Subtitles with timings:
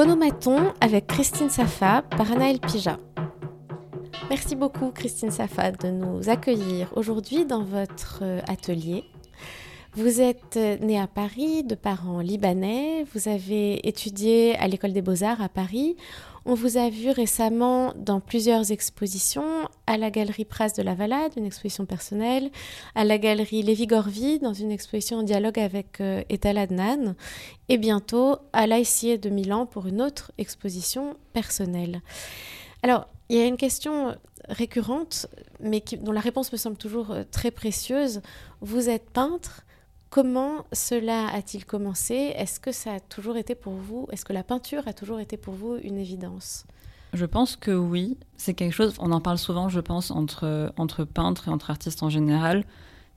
[0.00, 2.96] Phonomaton avec Christine Safa par Anaël Pija.
[4.30, 9.04] Merci beaucoup Christine Safa de nous accueillir aujourd'hui dans votre atelier.
[9.92, 15.42] Vous êtes née à Paris de parents libanais, vous avez étudié à l'école des beaux-arts
[15.42, 15.96] à Paris.
[16.46, 21.32] On vous a vu récemment dans plusieurs expositions, à la galerie Pras de la Valade,
[21.36, 22.50] une exposition personnelle,
[22.94, 26.22] à la galerie Lévy-Gorvy, dans une exposition en dialogue avec euh,
[27.68, 32.00] et bientôt à l'ICA de Milan pour une autre exposition personnelle.
[32.82, 34.16] Alors, il y a une question
[34.48, 35.26] récurrente,
[35.60, 38.22] mais dont la réponse me semble toujours euh, très précieuse.
[38.62, 39.64] Vous êtes peintre,
[40.10, 42.32] Comment cela a-t-il commencé?
[42.34, 44.08] Est-ce que ça a toujours été pour vous?
[44.10, 46.66] Est-ce que la peinture a toujours été pour vous une évidence?
[47.12, 48.18] Je pense que oui.
[48.36, 52.10] C'est quelque chose, on en parle souvent, je pense, entre, peintres et entre artistes en
[52.10, 52.64] général.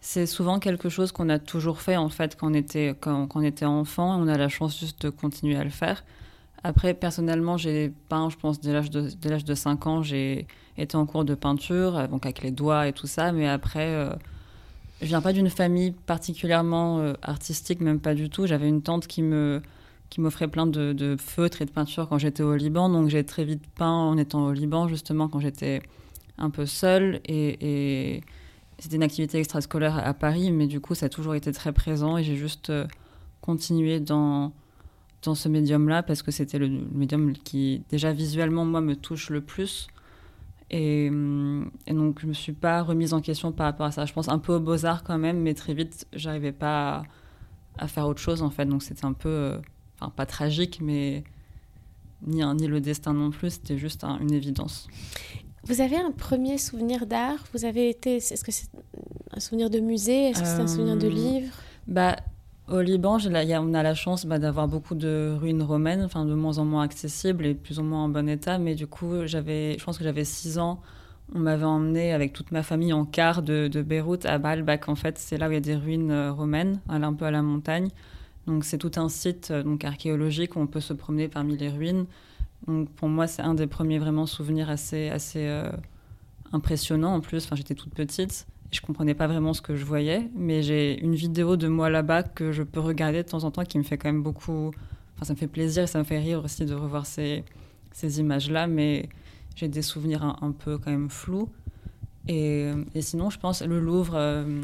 [0.02, 3.42] C'est souvent quelque chose qu'on a toujours fait, en fait, quand on était, quand, on
[3.42, 4.16] était enfant.
[4.22, 6.04] On a la chance juste de continuer à le faire.
[6.64, 10.46] Après, personnellement, j'ai peint, je pense, dès l'âge de, de 5 ans, j'ai
[10.78, 13.32] été en cours de peinture, donc avec les doigts et tout ça.
[13.32, 13.88] Mais après...
[13.88, 14.14] Euh,
[15.04, 18.48] je viens pas d'une famille particulièrement euh, artistique, même pas du tout.
[18.48, 19.62] J'avais une tante qui me
[20.10, 23.44] qui m'offrait plein de, feutres et de peintures quand j'étais au Liban, donc j'ai très
[23.44, 25.82] vite peint en étant au Liban, justement quand j'étais
[26.38, 27.20] un peu seule.
[27.26, 28.22] Et,
[28.78, 32.18] c'était une activité extrascolaire à Paris, mais du coup ça a toujours été très présent.
[32.18, 32.86] Et j'ai juste euh,
[33.42, 34.54] continué dans
[35.24, 39.42] dans ce médium-là parce que c'était le, médium qui déjà visuellement moi me touche le
[39.42, 39.88] plus
[40.74, 44.06] Hum, et, donc, je me suis pas remise en question par rapport à ça.
[44.06, 47.04] Je pense un peu aux beaux-arts quand même, mais très vite, j'arrivais pas
[47.78, 48.66] à, faire autre chose en fait.
[48.66, 49.58] Donc, c'était un peu, euh,
[50.00, 51.24] enfin, pas tragique, mais
[52.26, 53.52] ni, un, ni le destin non plus.
[53.52, 54.88] C'était juste une évidence.
[55.66, 57.46] Vous avez un premier souvenir d'art?
[57.54, 58.18] Vous avez été.
[58.18, 58.70] Est-ce que c'est
[59.32, 60.30] un souvenir de musée?
[60.30, 61.54] Est-ce que c'est un souvenir de euh, livre?
[61.88, 62.16] bah,
[62.70, 66.58] au Liban, on a la chance bah, d'avoir beaucoup de ruines romaines, enfin de moins
[66.60, 68.58] en moins accessibles et plus ou moins en bon état.
[68.58, 70.82] Mais du coup, j'avais, je pense que j'avais 6 ans.
[71.36, 74.88] On m'avait emmené avec toute ma famille en car de, Beyrouth à Baalbek.
[74.88, 77.32] En fait, c'est là où il y a des ruines euh, romaines, un peu à
[77.32, 77.90] la montagne.
[78.48, 81.70] Donc c'est tout un site euh, donc archéologique où on peut se promener parmi les
[81.70, 82.06] ruines.
[82.68, 85.70] Donc pour moi, c'est un des premiers vraiment souvenirs assez assez euh,
[86.52, 87.46] impressionnants en plus.
[87.46, 91.16] Enfin, j'étais toute petite je comprenais pas vraiment ce que je voyais, mais j'ai une
[91.16, 93.98] vidéo de moi là-bas que je peux regarder de temps en temps qui me fait
[93.98, 94.72] quand même beaucoup.
[95.16, 97.44] Enfin, ça me fait plaisir et ça me fait rire aussi de revoir ces,
[97.92, 99.10] ces images-là, mais
[99.56, 101.50] j'ai des souvenirs un, peu quand même flous.
[102.28, 104.64] Et, sinon, je pense le Louvre, euh,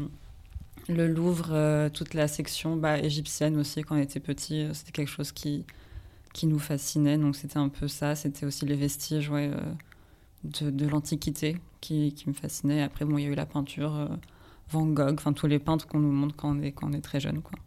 [0.88, 4.92] le Louvre, euh, toute la section bah, égyptienne aussi, quand on était petit, euh, c'était
[4.92, 5.64] quelque chose qui,
[6.32, 7.16] qui nous fascinait.
[7.16, 8.16] Donc c'était un peu ça.
[8.16, 9.30] C'était aussi les vestiges
[10.42, 12.82] de l'Antiquité qui, me fascinait.
[12.82, 14.06] Après, bon, il y a eu la peinture, euh,
[14.68, 17.00] Van Gogh, enfin tous les peintres qu'on nous montre quand on est, quand on est
[17.00, 17.42] très jeune.
[17.42, 17.58] Quoi.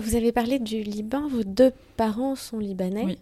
[0.00, 3.18] Vous avez parlé du Liban, vos deux parents sont libanais, oui.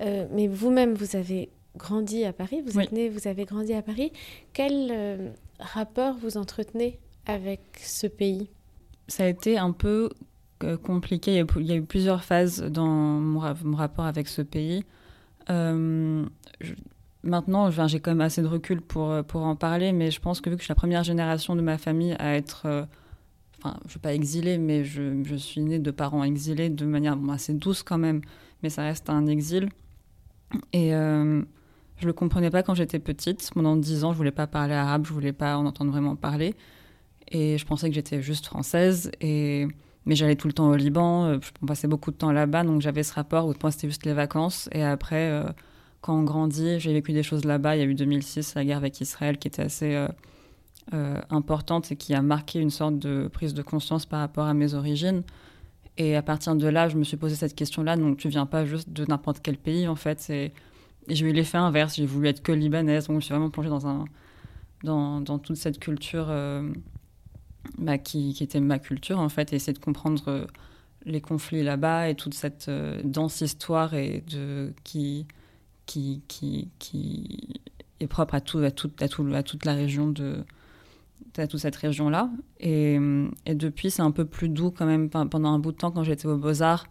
[0.00, 3.82] Euh, mais vous-même, vous avez grandi à Paris, vous êtes né, vous avez grandi à
[3.82, 4.12] Paris.
[4.52, 5.30] Quel euh,
[5.60, 8.48] rapport vous entretenez avec ce pays?
[9.06, 10.10] Ça a été un peu
[10.82, 14.84] compliqué, il y, a eu, plusieurs phases dans mon, mon rapport avec ce pays.
[15.50, 16.24] Euh,
[17.24, 20.42] Maintenant, j'ai quand même assez de recul pour, euh, pour en parler, mais je pense
[20.42, 22.84] que vu que je suis la première génération de ma famille à être, euh,
[23.58, 26.84] enfin, je ne vais pas exilée, mais je, je, suis née de parents exilés de
[26.84, 28.20] manière assez douce quand même,
[28.62, 29.70] mais ça reste un exil.
[30.74, 31.42] Et euh,
[31.96, 33.50] je ne le comprenais pas quand j'étais petite.
[33.54, 35.92] Pendant dix ans, je ne voulais pas parler arabe, je ne voulais pas en entendre
[35.92, 36.54] vraiment parler.
[37.28, 39.10] Et je pensais que j'étais juste française.
[39.22, 39.66] Et...
[40.04, 43.02] Mais j'allais tout le temps au Liban, je passais beaucoup de temps là-bas, donc j'avais
[43.02, 44.68] ce rapport où pour moi c'était juste les vacances.
[44.72, 45.42] Et après
[46.04, 47.76] quand on grandit, j'ai vécu des choses là-bas.
[47.76, 50.06] Il y a eu 2006, la guerre avec Israël, qui était assez euh,
[50.92, 54.52] euh, importante et qui a marqué une sorte de prise de conscience par rapport à
[54.52, 55.22] mes origines.
[55.96, 57.96] Et à partir de là, je me suis posé cette question-là.
[57.96, 60.28] Donc, tu viens pas juste de n'importe quel pays, en fait.
[60.28, 60.52] Et,
[61.08, 61.96] j'ai eu l'effet inverse.
[61.96, 63.06] J'ai voulu être que libanaise.
[63.06, 63.70] Donc, je suis vraiment plongée
[64.82, 66.70] dans, toute cette culture euh,
[67.78, 70.46] bah, qui, était ma culture, en fait, et essayer de comprendre
[71.06, 72.70] les conflits là-bas et toute cette
[73.04, 74.22] dense histoire et
[74.84, 75.26] qui,
[75.86, 77.60] qui, qui, qui
[78.00, 80.44] est propre à, tout, à, tout, à, tout, à toute la région de
[81.36, 82.30] à toute cette région-là.
[82.60, 82.98] Et,
[83.46, 85.10] et, depuis, c'est un peu plus doux quand même.
[85.10, 86.86] Pendant un bout de temps, quand j'étais aux Beaux-Arts,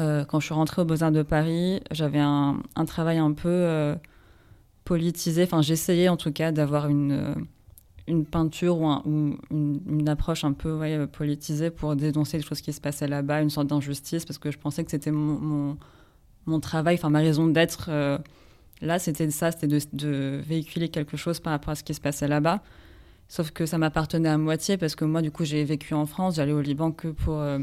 [0.00, 3.48] euh, quand je suis rentrée aux Beaux-Arts de Paris, j'avais un, un, travail un peu
[3.48, 3.94] euh,
[4.84, 5.44] politisé.
[5.44, 7.34] Enfin, j'essayais en tout cas d'avoir une, euh,
[8.06, 8.88] une peinture ou,
[9.50, 13.50] une, une, approche un peu politisée pour dénoncer les choses qui se passaient là-bas, une
[13.50, 15.76] sorte d'injustice, parce que je pensais que c'était mon
[16.46, 18.18] mon travail, enfin ma raison d'être euh,
[18.82, 22.28] là, c'était ça, c'était de, véhiculer quelque chose par rapport à ce qui se passait
[22.28, 22.62] là-bas.
[23.28, 26.36] Sauf que ça m'appartenait à moitié parce que moi, du coup, j'ai vécu en France,
[26.36, 27.58] j'allais au Liban que pour, euh,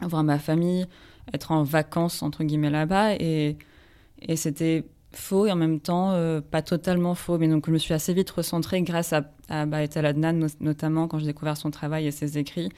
[0.00, 0.86] voir ma famille,
[1.32, 3.14] être en vacances, entre guillemets, là-bas.
[3.14, 3.56] Et,
[4.20, 7.38] et c'était faux et en même temps euh, pas totalement faux.
[7.38, 11.26] Mais donc je me suis assez vite recentrée grâce à, à Adnan, notamment quand j'ai
[11.26, 12.70] découvert son travail et ses écrits.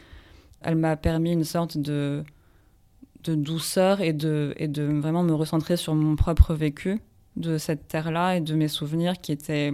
[0.61, 2.25] Elle m'a permis une sorte de,
[3.25, 7.01] de douceur et de, et de vraiment me recentrer sur mon propre vécu
[7.37, 9.73] de cette terre-là et de mes souvenirs qui étaient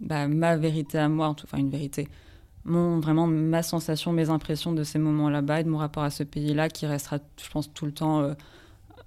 [0.00, 2.08] bah, ma vérité à moi, enfin une vérité,
[2.64, 6.10] mon, vraiment ma sensation, mes impressions de ces moments là-bas et de mon rapport à
[6.10, 8.34] ce pays-là qui restera, je pense, tout le temps euh,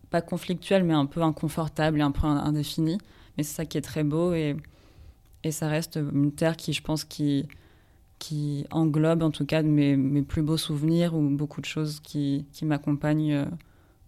[0.10, 2.98] pas conflictuel, mais un peu inconfortable et un peu indéfini.
[3.38, 4.56] Mais c'est ça qui est très beau et,
[5.44, 7.48] et ça reste une terre qui, je pense, qui,
[8.20, 12.46] qui englobe en tout cas mes, mes plus beaux souvenirs ou beaucoup de choses qui,
[12.54, 13.46] qui m'accompagnent euh,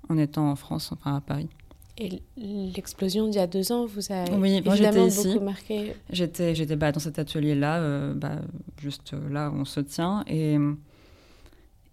[0.09, 1.49] en étant en France, enfin à Paris.
[1.97, 5.93] Et l'explosion d'il y a deux ans vous a oui, évidemment beaucoup marqué.
[6.09, 8.39] J'étais, j'étais bah, dans cet atelier-là, euh, bah,
[8.81, 10.23] juste là où on se tient.
[10.25, 10.57] Et,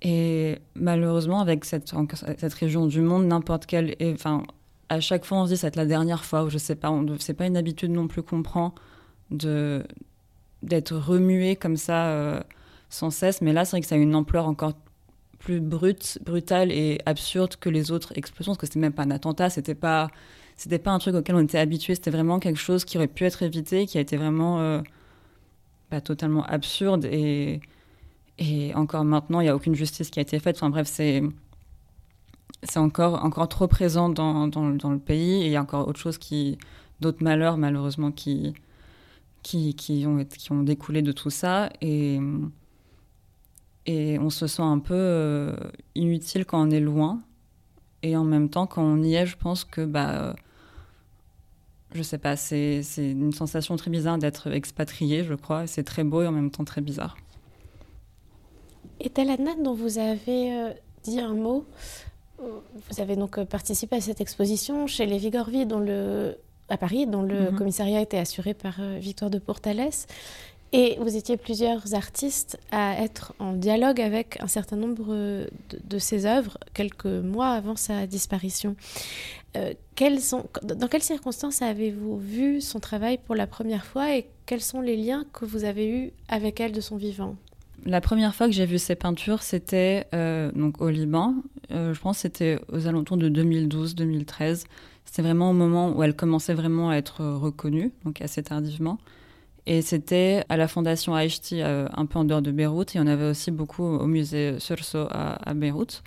[0.01, 1.93] et malheureusement, avec cette,
[2.39, 3.97] cette région du monde, n'importe quelle.
[4.01, 4.45] Enfin,
[4.89, 7.35] à chaque fois, on se dit c'est la dernière fois, ou je sais pas, c'est
[7.35, 8.75] pas une habitude non plus qu'on prend
[9.31, 9.85] de,
[10.63, 12.41] d'être remué comme ça euh,
[12.89, 13.43] sans cesse.
[13.43, 14.73] Mais là, c'est vrai que ça a une ampleur encore
[15.39, 19.11] plus brute, brutale et absurde que les autres explosions, parce que c'était même pas un
[19.11, 20.09] attentat, c'était pas,
[20.57, 23.25] c'était pas un truc auquel on était habitué, c'était vraiment quelque chose qui aurait pu
[23.25, 24.81] être évité, qui a été vraiment euh,
[25.91, 27.61] bah, totalement absurde et,
[28.39, 30.57] et encore maintenant, il n'y a aucune justice qui a été faite.
[30.57, 31.23] Enfin bref, c'est
[32.63, 36.01] c'est encore, encore trop présent dans, dans, le pays et il y a encore autre
[36.01, 36.59] chose qui,
[37.01, 38.55] d'autres malheurs malheureusement qui,
[39.43, 41.71] qui, qui, ont, qui ont découlé de tout ça.
[41.81, 42.19] Et,
[43.89, 45.57] et on se sent un peu euh,
[45.95, 47.23] inutile quand on est loin.
[48.03, 50.37] Et en même temps, quand on y est, je pense que, bah,
[51.95, 55.67] je sais pas, c'est une sensation très bizarre d'être expatrié, je crois.
[55.67, 57.17] C'est très beau et en même temps très bizarre.
[59.01, 60.71] Et Taladna, dont vous avez euh,
[61.03, 61.65] dit un mot,
[62.39, 66.37] vous avez donc participé à cette exposition chez les Vigorvi, dont le,
[66.69, 67.55] à Paris, dont le mm -hmm.
[67.57, 69.97] commissariat était assuré par euh, Victoire de Portales.
[70.73, 75.49] Et vous étiez plusieurs artistes à être en dialogue avec un certain nombre de,
[75.83, 78.77] de ses œuvres quelques mois avant sa disparition.
[79.57, 79.73] Euh,
[80.63, 84.97] dans quelles circonstances avez-vous vu son travail pour la première fois et quels sont les
[84.97, 87.37] liens que vous avez eus avec elle de son vivant?
[87.87, 91.35] La première fois que j'ai vu ses peintures, c'était euh, au Liban.
[91.71, 94.65] Euh, je pense que c'était aux alentours de 2012-2013.
[95.05, 98.99] C'était vraiment au moment où elle commençait vraiment à être reconnue, donc assez tardivement.
[99.71, 102.97] Et c'était à la Fondation Aishti, euh, un peu en dehors de Beyrouth.
[102.97, 106.03] Et on avait aussi beaucoup au musée Surso à, à Beyrouth.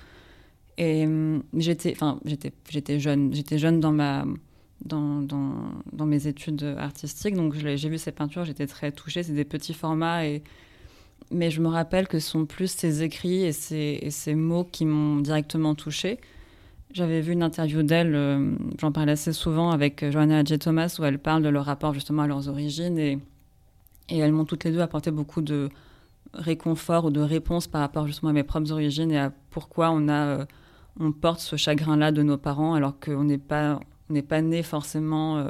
[0.79, 3.31] Et hum, j'étais, enfin, j'étais, jeune.
[3.31, 3.91] J'étais jeune dans
[6.07, 7.35] mes études artistiques.
[7.35, 9.21] Donc j'ai vu ces peintures, j'étais très touchée.
[9.21, 10.23] C'est des petits formats.
[11.29, 15.17] Mais je me rappelle que ce sont plus ces écrits et ces mots qui m'ont
[15.19, 16.17] directement touchée.
[16.93, 20.59] J'avais vu une interview d'elle, euh, j'en parle assez souvent avec Johanna J.
[20.59, 22.97] Thomas, où elle parle de leur rapport justement à leurs origines.
[22.97, 23.17] Et
[24.11, 25.69] et elles m'ont toutes les deux apporté beaucoup de
[26.33, 30.07] réconfort ou de réponse par rapport justement à mes propres origines et à pourquoi on,
[30.07, 30.45] a, euh,
[30.99, 33.79] on porte ce chagrin-là de nos parents alors qu'on n'est pas,
[34.09, 35.49] on n'est pas né forcément euh,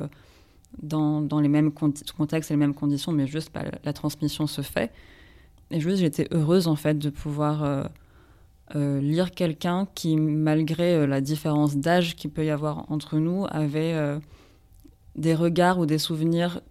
[0.81, 4.61] dans, dans, les mêmes contextes et les mêmes conditions, mais juste bah, la transmission se
[4.61, 4.91] fait.
[5.69, 7.63] Et juste, j'étais heureuse en fait de pouvoir
[8.75, 14.19] euh, lire quelqu'un qui, malgré la différence d'âge qu'il peut y avoir entre nous, avait
[15.15, 16.61] des regards ou des souvenirs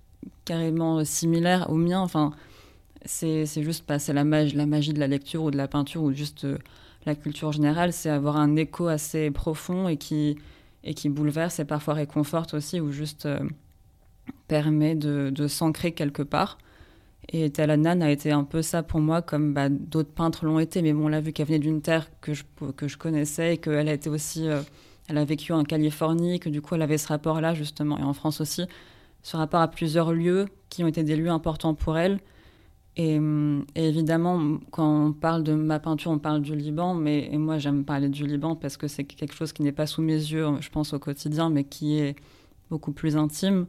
[0.44, 2.00] carrément similaire au mien.
[2.00, 2.32] Enfin,
[3.04, 6.02] c'est juste pas c'est la magie, la magie de la lecture ou de la peinture
[6.02, 6.58] ou juste euh,
[7.06, 10.36] la culture générale, c'est avoir un écho assez profond et qui
[10.84, 13.40] et qui bouleverse et parfois réconforte aussi ou juste euh,
[14.48, 16.58] permet de, de s'ancrer quelque part.
[17.32, 20.82] Et Talanan a été un peu ça pour moi, comme bah, d'autres peintres l'ont été.
[20.82, 22.44] Mais bon, on l'a vu qu'elle venait d'une terre que je,
[22.76, 24.48] que je connaissais et qu'elle a été aussi.
[24.48, 24.62] Euh,
[25.08, 28.12] elle a vécu en Californie, que du coup, elle avait ce rapport-là, justement, et en
[28.12, 28.62] France aussi,
[29.22, 32.20] ce rapport à plusieurs lieux qui ont été des lieux importants pour elle.
[32.96, 33.18] Et,
[33.74, 37.84] et, évidemment, quand on parle de ma peinture, on parle du Liban, mais moi j'aime
[37.84, 40.68] parler du Liban parce que c'est quelque chose qui n'est pas sous mes yeux, je
[40.70, 42.16] pense, au quotidien, mais qui est
[42.68, 43.66] beaucoup plus intime.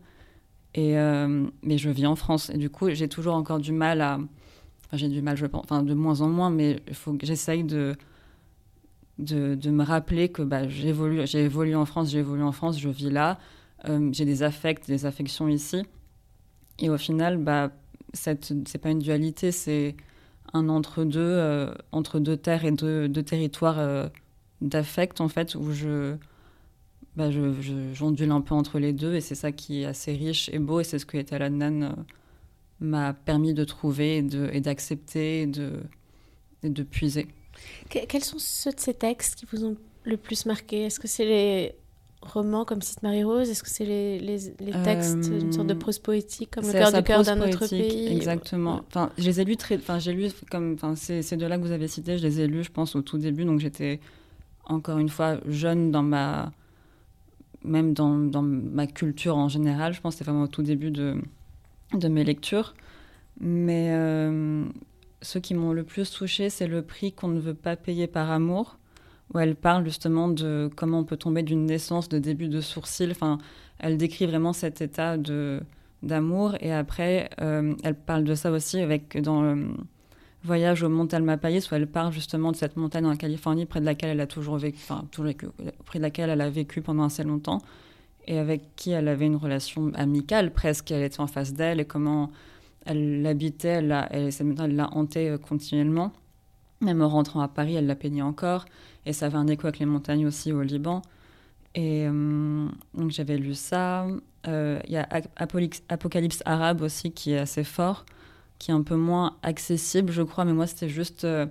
[0.74, 2.50] Et, euh, mais je vis en France.
[2.50, 4.16] Et du coup, j'ai toujours encore du mal à.
[4.16, 6.82] Enfin, j'ai du mal, je pense, enfin, de moins en moins, mais
[7.22, 7.96] j'essaye de,
[9.20, 12.90] de, de, me rappeler que bah, j'ai évolué en France, j'ai évolué en France, je
[12.90, 13.40] vis là.
[13.88, 15.84] Euh, j'ai des affects, des affections ici.
[16.80, 17.72] Et au final, bah,
[18.14, 19.96] c'est pas une dualité, c'est
[20.54, 24.08] un entre-deux, euh, entre deux terres et deux, territoires euh,
[24.62, 26.16] d'affect, en fait, où je,
[27.16, 27.54] bah, je,
[27.94, 29.16] j'ondule un peu entre les deux.
[29.16, 30.80] Et c'est ça qui est assez riche et beau.
[30.80, 31.90] Et c'est ce que Etaladnan euh,
[32.80, 37.28] m'a permis de trouver et d'accepter et de puiser.
[37.90, 40.86] quels sont ceux de ces textes qui vous ont le plus marqué?
[40.86, 41.76] Est-ce que c'est les
[42.22, 46.00] romans comme Cite Marie-Rose Est-ce que c'est les, les, les, textes, une sorte de prose
[46.00, 48.82] poétique comme Le cœur du cœur d'un autre pays Exactement.
[48.88, 49.76] Enfin, je les ai lus très.
[49.78, 50.74] Enfin, j'ai lu comme.
[50.74, 53.02] Enfin, ces, ces deux-là que vous avez cités, je les ai lus, je pense, au
[53.02, 53.46] tout début.
[53.46, 54.00] Donc, j'étais
[54.66, 56.52] encore une fois jeune dans ma.
[57.64, 59.94] Même dans, dans ma culture en général.
[59.94, 61.22] Je pense que c'était vraiment au tout début de,
[61.94, 62.74] de mes lectures.
[63.40, 64.66] Mais euh,
[65.22, 68.32] ceux qui m'ont le plus touché, c'est le prix qu'on ne veut pas payer par
[68.32, 68.78] amour
[69.34, 73.12] où elle parle justement de comment on peut tomber d'une naissance, de début de sourcil.
[73.12, 73.38] Enfin,
[73.80, 75.62] elle décrit vraiment cet état de
[76.04, 76.56] d'amour.
[76.62, 79.68] Et après, euh, elle parle de ça aussi avec dans le
[80.44, 83.86] Voyage au Mont Tamalpais, où elle parle justement de cette montagne en Californie, près de
[83.86, 87.62] laquelle elle a toujours vécu, enfin, de laquelle elle a vécu pendant assez longtemps,
[88.26, 90.90] et avec qui elle avait une relation amicale presque.
[90.90, 92.32] Elle était en face d'elle et comment
[92.88, 96.12] elle l'habitait, elle, elle, montagne l'a hantée euh, continuellement.
[96.82, 98.66] Même en rentrant à Paris, elle la peignait encore.
[99.06, 101.02] Et ça avait un écho avec les montagnes aussi au Liban.
[101.76, 104.08] Et euh, donc j'avais lu ça.
[104.48, 108.06] Euh, il y a Apocalypse arabe aussi qui est assez fort,
[108.60, 110.46] qui est un peu moins accessible, je crois.
[110.46, 111.46] Mais moi, c'était juste euh,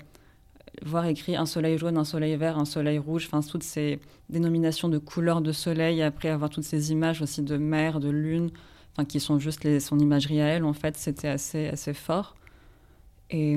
[0.84, 3.28] voir écrit un soleil jaune, un soleil vert, un soleil rouge.
[3.30, 6.02] Enfin, toutes ces dénominations de couleurs de soleil.
[6.02, 8.50] après avoir toutes ces images aussi de mer, de lune,
[8.92, 10.64] enfin, qui sont juste son imagerie à elle.
[10.64, 12.36] En fait, c'était assez, assez fort.
[13.30, 13.56] Et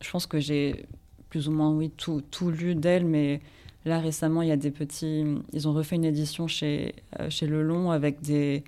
[0.00, 0.86] je pense que j'ai
[1.28, 3.40] plus ou moins, oui, tout, tout lu d'elle, mais
[3.84, 5.24] là récemment, il y a des petits.
[5.52, 8.64] Ils ont refait une édition chez, euh, chez Le Long avec des,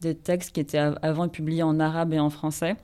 [0.00, 2.76] des textes qui étaient avant publiés en arabe et en français,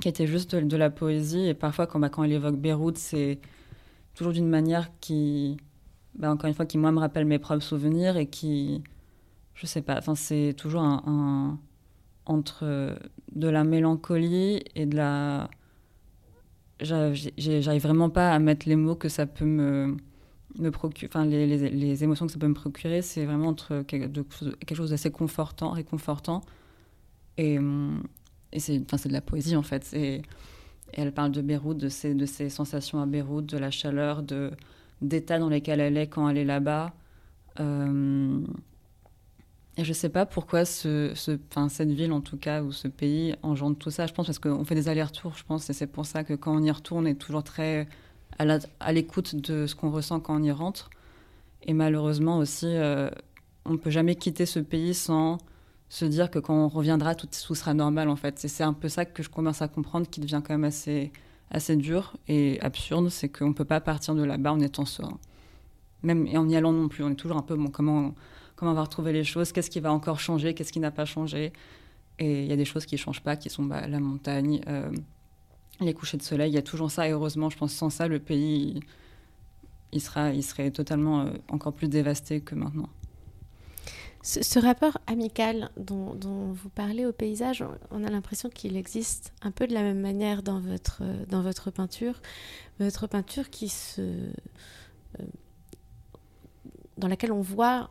[0.00, 1.46] qui étaient juste de, la poésie.
[1.46, 3.38] Et parfois, quand, bah, quand elle évoque Beyrouth, c'est
[4.14, 5.56] toujours d'une manière qui,
[6.14, 8.82] bah, encore une fois, qui moi me rappelle mes propres souvenirs et qui,
[9.54, 11.58] je sais pas, enfin, c'est toujours un,
[12.26, 12.96] entre
[13.34, 15.50] de la mélancolie et de la
[16.80, 19.96] j'arrive vraiment pas à mettre les mots que ça peut me,
[20.58, 24.74] me procurer, enfin les, les, émotions que ça peut me procurer, c'est vraiment entre quelque,
[24.74, 26.42] chose d'assez confortant, réconfortant,
[27.38, 27.58] et,
[28.52, 29.92] et c'est, enfin de la poésie en fait.
[29.94, 30.22] Et,
[30.92, 34.52] elle parle de Beyrouth, de ses, de ses sensations à Beyrouth, de la chaleur, de
[35.02, 36.94] d'état dans lesquels elle est quand elle est là-bas.
[37.60, 38.40] Euh,
[39.78, 42.88] et je ne sais pas pourquoi ce, ce, cette ville, en tout cas, ou ce
[42.88, 44.06] pays engendre tout ça.
[44.06, 46.56] Je pense parce qu'on fait des allers-retours, je pense, et c'est pour ça que quand
[46.56, 47.86] on y retourne, on est toujours très
[48.38, 50.90] à l'écoute de ce qu'on ressent quand on y rentre.
[51.62, 53.10] Et malheureusement aussi, euh,
[53.64, 55.38] on ne peut jamais quitter ce pays sans
[55.88, 58.38] se dire que quand on reviendra, tout, sera normal, en fait.
[58.38, 61.12] C'est un peu ça que je commence à comprendre, qui devient quand même assez,
[61.76, 65.18] dur et absurde, c'est qu'on ne peut pas partir de là-bas en étant serein.
[66.02, 68.14] Même et en y allant non plus, on est toujours un peu, comment
[68.56, 71.04] comment on va retrouver les choses, qu'est-ce qui va encore changer, qu'est-ce qui n'a pas
[71.04, 71.52] changé.
[72.18, 74.62] Et il y a des choses qui ne changent pas, qui sont bah, la montagne,
[74.68, 74.90] euh,
[75.80, 76.50] les couchers de soleil.
[76.50, 77.06] Il y a toujours ça.
[77.06, 78.80] Et heureusement, je pense sans ça, le pays,
[79.92, 82.88] il, sera, il serait totalement euh, encore plus dévasté que maintenant.
[84.22, 86.16] Ce, rapport amical dont,
[86.52, 90.42] vous parlez au paysage, on a l'impression qu'il existe un peu de la même manière
[90.42, 91.00] dans votre,
[91.70, 92.20] peinture.
[92.80, 95.24] Votre peinture qui se, euh,
[96.98, 97.90] dans laquelle on voit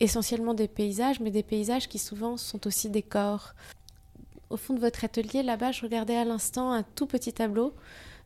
[0.00, 3.54] essentiellement des paysages, mais des paysages qui souvent sont aussi des corps.
[4.48, 7.74] Au fond de votre atelier, là-bas, je regardais à l'instant un tout petit tableau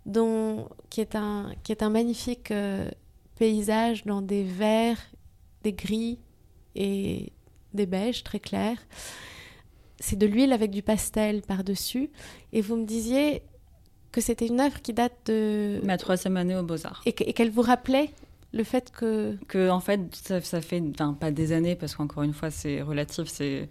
[0.06, 2.88] dont, qui, est un, qui est un magnifique euh,
[3.36, 5.00] paysage dans des verts,
[5.62, 6.18] des gris
[6.74, 7.32] et
[7.74, 8.78] des beiges très clairs.
[9.98, 12.10] C'est de l'huile avec du pastel par-dessus.
[12.52, 13.42] Et vous me disiez
[14.12, 15.80] que c'était une œuvre qui date de...
[15.82, 17.02] Ma troisième année aux Beaux-Arts.
[17.06, 18.10] Et qu'elle vous rappelait
[18.54, 19.36] le fait que...
[19.48, 20.82] Que, en fait, ça, fait,
[21.18, 23.68] pas des années, parce qu'encore une fois, c'est relatif, c'est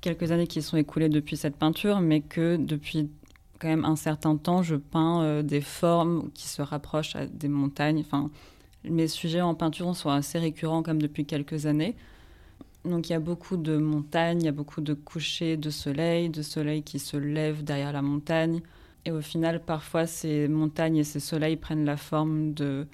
[0.00, 3.08] quelques années qui sont écoulées depuis cette peinture, mais que depuis
[3.58, 7.48] quand même un certain temps, je peins euh, des formes qui se rapprochent à des
[7.48, 8.00] montagnes.
[8.00, 8.30] Enfin,
[8.84, 11.96] mes sujets en peinture sont assez récurrents comme depuis quelques années.
[12.84, 16.28] Donc il y a beaucoup de montagnes, il y a beaucoup de couchers de soleil,
[16.28, 18.60] de soleil qui se lève derrière la montagne.
[19.04, 22.86] Et au final, parfois, ces montagnes et ces soleils prennent la forme de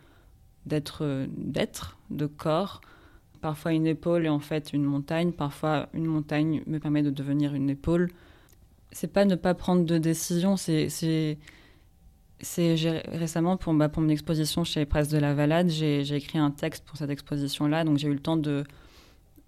[0.67, 2.81] d'être, d'être, de corps.
[3.41, 7.55] Parfois une épaule est en fait une montagne, parfois une montagne me permet de devenir
[7.55, 8.11] une épaule.
[8.93, 11.39] C'est pas ne pas prendre de décision, c'est, c'est,
[12.41, 12.77] c'est
[13.09, 16.51] récemment pour, bah, pour mon exposition chez Presse de la Valade, j'ai, j'ai écrit un
[16.51, 18.65] texte pour cette exposition-là, donc j'ai eu le temps de,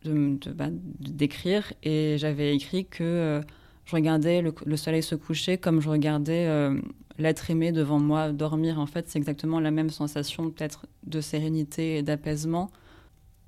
[0.05, 3.41] de, de bah, d'écrire et j'avais écrit que euh,
[3.87, 6.81] je regardais le, soleil se coucher comme je regardais euh,
[7.19, 8.79] l'être aimé devant moi dormir.
[8.79, 12.71] En fait, c'est exactement la même sensation, peut-être de sérénité et d'apaisement.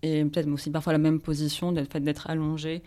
[0.03, 2.83] Et peut-être aussi parfois la même position, le fait d'être allongé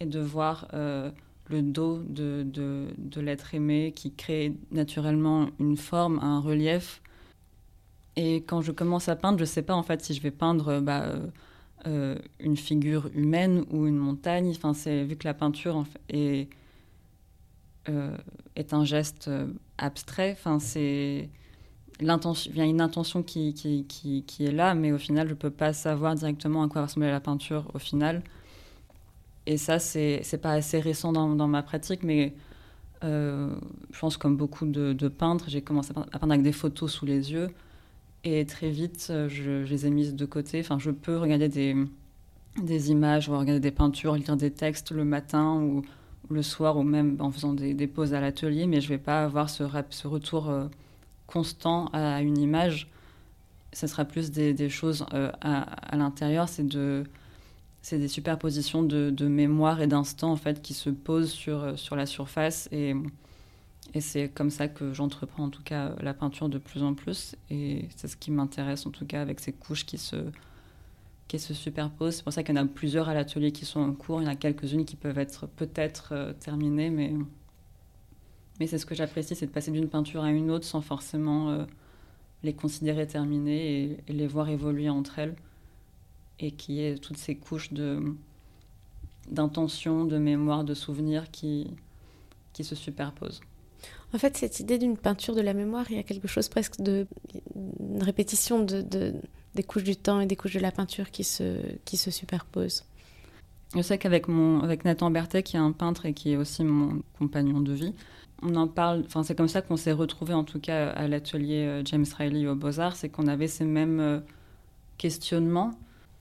[0.00, 1.10] et de voir euh,
[1.48, 7.00] le dos de, de, l'être aimé qui crée naturellement une forme, un relief.
[8.16, 10.30] Et quand je commence à peindre, je ne sais pas en fait si je vais
[10.30, 11.06] peindre bah,
[11.86, 14.50] une figure humaine ou une montagne.
[14.50, 16.48] Enfin, c'est vu que la peinture est,
[18.56, 19.30] est un geste
[19.78, 20.32] abstrait.
[20.32, 21.28] Enfin, c'est
[22.02, 25.32] l'intention, il y a une intention qui, qui, qui, est là, mais au final, je
[25.32, 28.22] ne peux pas savoir directement à quoi ressemblait la peinture au final.
[29.46, 32.34] Et ça, c'est n'est pas assez récent dans, dans, ma pratique, mais
[33.04, 33.54] euh,
[33.92, 37.32] je pense comme beaucoup de, peintres, j'ai commencé à peindre avec des photos sous les
[37.32, 37.48] yeux.
[38.24, 40.60] Et très vite, je, les ai mises de côté.
[40.60, 41.74] Enfin, je peux regarder des,
[42.62, 45.82] des images, regarder des peintures, lire des textes le matin ou,
[46.30, 49.24] le soir, ou même en faisant des, pauses à l'atelier, mais je ne vais pas
[49.24, 50.50] avoir ce, ce retour...
[50.50, 50.66] Euh,
[51.32, 52.88] constant à une image.
[53.72, 57.04] Ce sera plus des, choses euh, à, l'intérieur, c'est de
[57.84, 61.76] c'est des superpositions de, de mémoire et d'instants en fait qui se posent sur, euh,
[61.76, 62.68] sur la surface.
[62.70, 62.94] Et,
[63.92, 67.34] et c'est comme ça que j'entreprends en tout cas la peinture de plus en plus.
[67.50, 70.16] Et c'est ce qui m'intéresse en tout cas avec ces couches qui se,
[71.38, 72.16] se superposent.
[72.16, 74.24] C'est pour ça qu'il y en a plusieurs à l'atelier qui sont en cours, il
[74.24, 77.14] y en a quelques-unes qui peuvent être peut-être euh, terminées mais
[78.60, 81.50] mais c'est ce que j'apprécie, c'est de passer d'une peinture à une autre sans forcément
[81.50, 81.64] euh,
[82.42, 85.34] les considérer terminées et, les voir évoluer entre elles.
[86.38, 88.14] Et qui est toutes ces couches de
[89.28, 91.70] d'intention, de mémoire, de souvenirs qui,
[92.52, 93.40] qui se superposent.
[94.12, 96.80] En fait, cette idée d'une peinture de la mémoire, il y a quelque chose presque
[96.80, 97.06] de
[97.54, 99.14] une répétition de,
[99.54, 102.84] des couches du temps et des couches de la peinture qui se, qui se superposent.
[103.74, 106.62] Je sais qu'avec mon avec Nathan Berthet, qui est un peintre et qui est aussi
[106.62, 107.94] mon compagnon de vie,
[108.42, 111.64] on en parle, enfin c'est comme ça qu'on s'est retrouvés en tout cas à l'atelier
[111.66, 114.20] euh, James Riley au Beaux-Arts, c'est qu'on avait ces mêmes euh,
[114.98, 115.72] questionnements.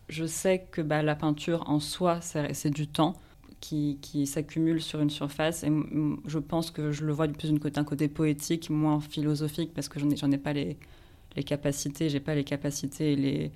[0.07, 3.15] Je sais que bah, la peinture en soi, c'est du temps
[3.61, 5.71] qui, qui s'accumule sur une surface et
[6.25, 9.99] je pense que je le vois plus d'un côté, côté poétique, moins philosophique parce que
[9.99, 10.77] j'en ai, ai pas les,
[11.35, 13.51] les capacités, j'ai pas les capacités et les,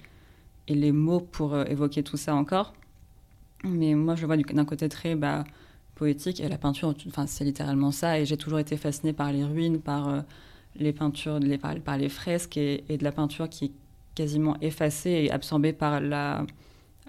[0.67, 2.73] et les mots pour euh, évoquer tout ça encore.
[3.63, 5.15] Mais moi je le vois d'un côté très...
[5.15, 5.43] Bah,
[5.95, 6.39] poétique.
[6.41, 6.93] Et la peinture,
[7.25, 8.19] c'est littéralement ça.
[8.19, 10.21] Et j'ai toujours été fascinée par les ruines, par euh,
[10.75, 13.71] les peintures, les, par, les fresques et, de la peinture qui est
[14.13, 16.45] quasiment effacée et absorbée par, la,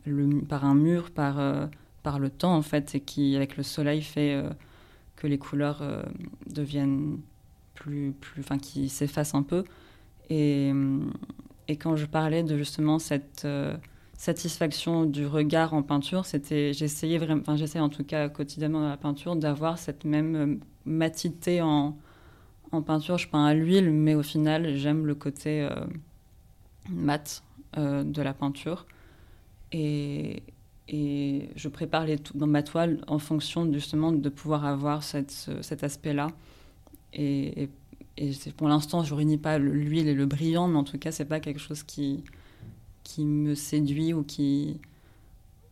[0.07, 1.67] le, par un mur, par, euh,
[2.03, 4.43] par le temps, en fait, et qui, avec le soleil, fait
[5.17, 5.83] que les couleurs
[6.47, 7.19] deviennent
[7.75, 8.13] plus.
[8.13, 9.65] plus enfin, qui s'effacent un peu.
[10.31, 10.73] Et,
[11.69, 13.47] et quand je parlais de justement cette
[14.17, 18.97] satisfaction du regard en peinture, c'était j'essayais vraiment, enfin en tout cas quotidiennement dans la
[18.97, 21.97] peinture d'avoir cette même euh, matité en,
[22.87, 23.17] peinture.
[23.17, 25.71] Je peins à l'huile, mais au final j'aime le côté euh,
[26.91, 27.43] mat
[27.79, 28.87] euh, de la peinture
[29.73, 30.43] et,
[30.89, 36.29] je prépare les dans ma toile en fonction justement de pouvoir avoir cet aspect-là
[37.13, 37.69] et,
[38.19, 41.25] et pour l'instant je réunis pas l'huile et le brillant, mais en tout cas c'est
[41.25, 42.25] pas quelque chose qui
[43.07, 44.81] qui me séduit ou qui,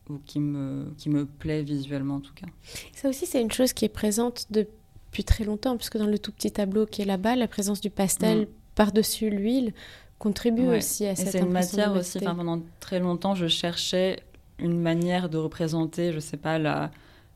[0.08, 2.46] ou qui, me, qui me plaît visuellement en tout cas.
[2.94, 6.30] Ça aussi, c'est une chose qui est présente depuis très longtemps, puisque dans le tout
[6.30, 8.46] petit tableau qui est là-bas, la présence du pastel mm.
[8.76, 9.74] par-dessus l'huile
[10.20, 14.20] contribue aussi à cette C'est une matière aussi, enfin, pendant très longtemps, je cherchais
[14.60, 16.92] une manière de représenter, je sais pas, la,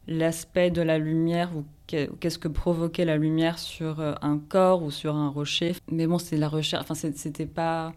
[0.08, 4.90] l'aspect de la lumière ou qu'est-ce que provoquait la lumière sur euh, un corps ou
[4.90, 5.74] sur un rocher.
[5.90, 7.92] Mais bon, c'est la recherche, enfin, c'était pas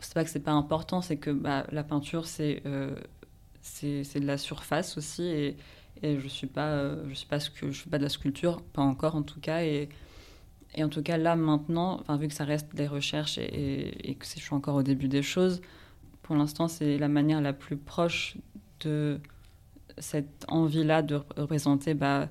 [0.00, 2.94] c'est pas que c'est pas important, c'est que bah, la peinture, c'est euh,
[3.62, 5.24] c'est de la surface aussi.
[5.24, 5.56] Et,
[6.02, 9.16] et je suis pas, je suis pas, je fais pas de la sculpture, pas encore
[9.16, 9.64] en tout cas.
[9.64, 9.88] Et,
[10.74, 14.24] et en tout cas, là, maintenant, vu que ça reste des recherches et, et que
[14.24, 15.60] je suis encore au début des choses,
[16.22, 18.36] pour l'instant, c'est la manière la plus proche
[18.80, 19.20] de
[20.00, 22.28] cette envie-là de représenter, bah,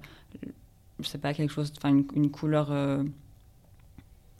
[1.00, 2.72] je sais pas, quelque chose, enfin, une, couleur.
[2.72, 3.04] Euh,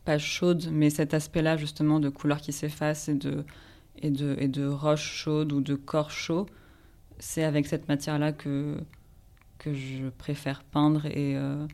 [0.06, 3.44] pas chaude, mais cet aspect-là justement de couleurs qui s'effacent et de,
[4.02, 6.46] et, de, et de roches chaudes ou de corps chauds,
[7.20, 8.78] c'est avec cette matière-là que,
[9.58, 11.06] que je préfère peindre.
[11.08, 11.68] Et, euh,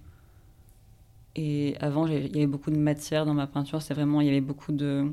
[1.35, 3.83] et avant, il y avait beaucoup de matière dans ma peinture.
[3.83, 5.11] C'est vraiment, il y avait beaucoup de,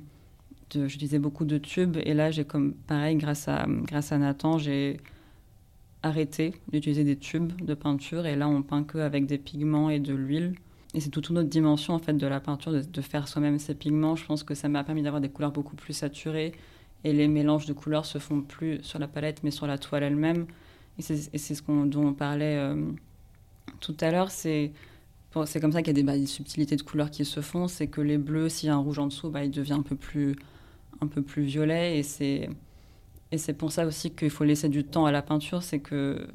[0.71, 1.99] de j'utilisais beaucoup de tubes.
[2.05, 4.99] Et là, j'ai comme, pareil, grâce à, grâce à Nathan, j'ai
[6.03, 8.27] arrêté d'utiliser des tubes de peinture.
[8.27, 10.55] Et là, on peint que avec des pigments et de l'huile.
[10.95, 13.75] Et c'est toute une autre dimension en fait de la peinture, de, faire soi-même ses
[13.75, 14.17] pigments.
[14.17, 16.53] Je pense que ça m'a permis d'avoir des couleurs beaucoup plus saturées
[17.05, 20.03] et les mélanges de couleurs se font plus sur la palette mais sur la toile
[20.03, 20.47] elle-même.
[20.99, 22.91] Et c'est ce dont on parlait euh,
[23.79, 24.31] tout à l'heure.
[24.31, 24.73] C'est
[25.47, 27.69] c'est comme ça qu'il y a des, bah, des, subtilités de couleurs qui se font.
[27.69, 29.83] C'est que les bleus, s'il y a un rouge en dessous, bah, il devient un
[29.83, 30.35] peu plus,
[31.01, 31.99] un peu plus violet.
[31.99, 32.51] Et c'est,
[33.33, 35.63] et c'est pour ça aussi qu'il faut laisser du temps à la peinture.
[35.63, 36.27] C'est que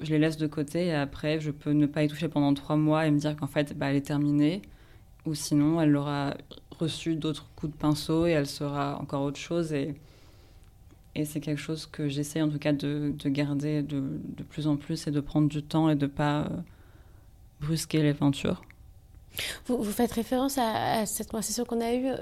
[0.00, 2.76] je les laisse de côté et après, je peux ne pas y toucher pendant trois
[2.76, 4.62] mois et me dire qu'en fait, bah, elle est terminée.
[5.26, 6.34] Ou sinon, elle aura
[6.78, 9.72] reçu d'autres coups de pinceau et elle sera encore autre chose.
[9.72, 9.96] Et,
[11.14, 14.02] et c'est quelque chose que j'essaie en tout cas de, de garder de,
[14.36, 16.48] de, plus en plus et de prendre du temps et de ne pas euh,
[17.60, 18.62] brusquer les peintures.
[19.66, 22.16] Vous, faites référence à, à cette conversation qu'on a eue euh,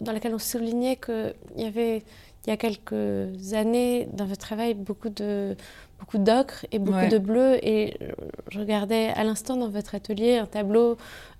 [0.00, 2.02] dans laquelle on soulignait qu'il y avait
[2.46, 5.56] il y a quelques années dans votre travail beaucoup de
[5.98, 7.08] beaucoup d'ocre et beaucoup Ouais.
[7.08, 7.96] de bleu et
[8.50, 10.96] je regardais à l'instant dans votre atelier un tableau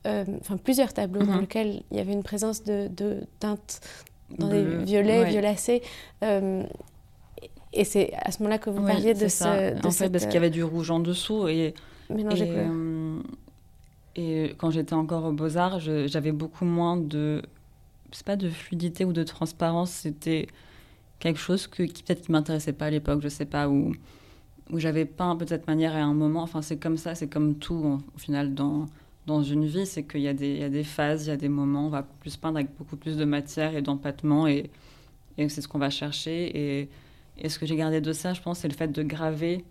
[0.06, 1.40] euh, enfin plusieurs tableaux dans Mhm.
[1.42, 3.80] lesquels il y avait une présence de, de teintes
[4.38, 5.30] dans Bleu, des violets ouais.
[5.30, 5.82] violacés
[6.22, 6.62] euh,
[7.74, 9.70] et c'est à ce moment-là que vous Oui, parliez de ce ça.
[9.72, 11.74] de en fait, cette, parce qu'il y avait du rouge en dessous et,
[12.10, 13.20] euh, et, euh,
[14.16, 17.42] et quand j'étais encore aux Beaux-Arts, j'avais beaucoup moins de.
[18.12, 20.46] C'est pas de fluidité ou de transparence, c'était
[21.18, 23.92] quelque chose que, qui peut-être qui m'intéressait pas à l'époque, je sais pas, ou
[24.70, 26.42] où j'avais peint peut-être de cette manière à un moment.
[26.42, 28.86] Enfin, c'est comme ça, c'est comme tout au final dans,
[29.26, 31.86] dans une vie, c'est qu'il y, y a des phases, il y a des moments,
[31.86, 34.70] on va plus peindre avec beaucoup plus de matière et d'empattement et,
[35.38, 36.80] et c'est ce qu'on va chercher.
[36.82, 36.88] Et,
[37.38, 39.64] et ce que j'ai gardé de ça, je pense, c'est le fait de graver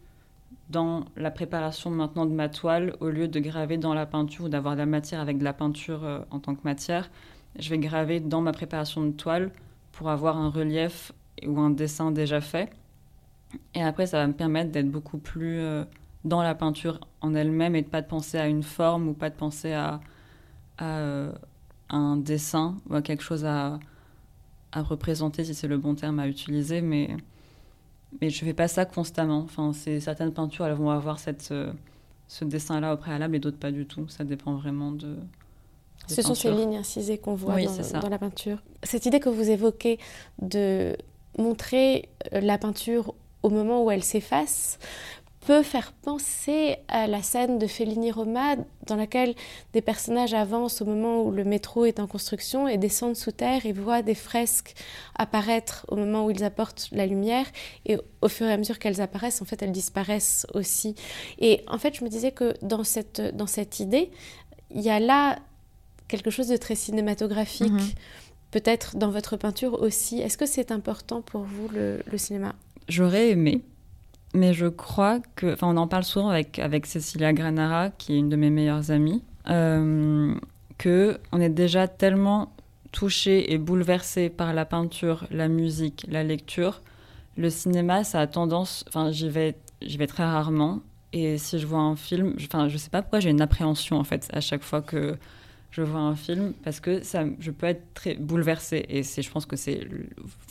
[0.70, 4.50] dans la préparation maintenant de ma toile, au lieu de graver dans la peinture ou
[4.50, 7.10] d'avoir de la matière avec de la peinture euh, en tant que matière,
[7.58, 9.52] je vais graver dans ma préparation de toile
[9.92, 11.12] pour avoir un relief
[11.46, 12.70] ou un dessin déjà fait.
[13.76, 15.84] Et après, ça va me permettre d'être beaucoup plus euh,
[16.26, 19.30] dans la peinture en elle-même et de pas de penser à une forme ou pas
[19.30, 20.00] de penser à,
[20.78, 21.32] à, euh,
[21.90, 23.80] un dessin ou à quelque chose à,
[24.72, 26.82] à représenter, si c'est le bon terme à utiliser.
[26.82, 27.16] Mais,
[28.22, 29.40] mais je fais pas ça constamment.
[29.40, 31.72] Enfin, certaines peintures, elles vont avoir cette, euh,
[32.28, 34.08] ce dessin-là au préalable et d'autres pas du tout.
[34.08, 35.18] Ça dépend vraiment de.
[36.08, 37.68] Ce sont ces lignes incisées qu'on voit Oui,
[38.02, 38.62] dans la peinture.
[38.82, 40.00] Cette idée que vous évoquez
[40.42, 40.98] de
[41.38, 44.80] montrer euh, la peinture au moment où elle s'efface
[45.46, 48.56] peut faire penser à la scène de Fellini Roma
[48.88, 49.36] dans laquelle
[49.74, 53.66] des personnages avancent au moment où le métro est en construction et descendent sous terre
[53.66, 54.74] et voient des fresques
[55.16, 57.46] apparaître au moment où ils apportent la lumière.
[57.86, 60.96] Et au fur et à mesure qu'elles apparaissent en fait elles disparaissent aussi.
[61.40, 64.12] Et en fait je me disais que dans cette, dans cette idée
[64.74, 65.40] il y a là
[66.08, 67.72] quelque chose de très cinématographique.
[67.72, 67.92] Mhm.
[68.54, 72.54] Peut-être dans votre peinture aussi est-ce que c'est important pour vous le, cinéma?
[72.88, 73.64] J'aurais aimé,
[74.36, 75.54] mais je crois que.
[75.54, 78.92] Enfin, on en parle souvent avec, avec Cecilia Granara, qui est une de mes meilleures
[78.92, 80.36] amies, euh,
[80.78, 82.54] que on est déjà tellement
[82.92, 86.84] touché et bouleversé par la peinture, la musique, la lecture.
[87.36, 88.86] Le cinéma, ça a tendance.
[88.88, 90.82] Enfin, j'y vais, j'y vais très rarement.
[91.12, 93.98] Et si je vois un film, je- enfin, je sais pas pourquoi j'ai une appréhension
[93.98, 95.18] en fait à chaque fois que
[95.74, 99.48] je vois un film parce que ça, je peux être très bouleversée et je pense
[99.48, 99.88] que c'est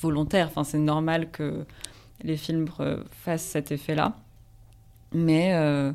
[0.00, 0.48] volontaire.
[0.48, 1.64] Enfin, c'est normal que
[2.24, 2.66] les films
[3.12, 4.16] fassent cet effet-là.
[5.12, 5.92] Mais euh,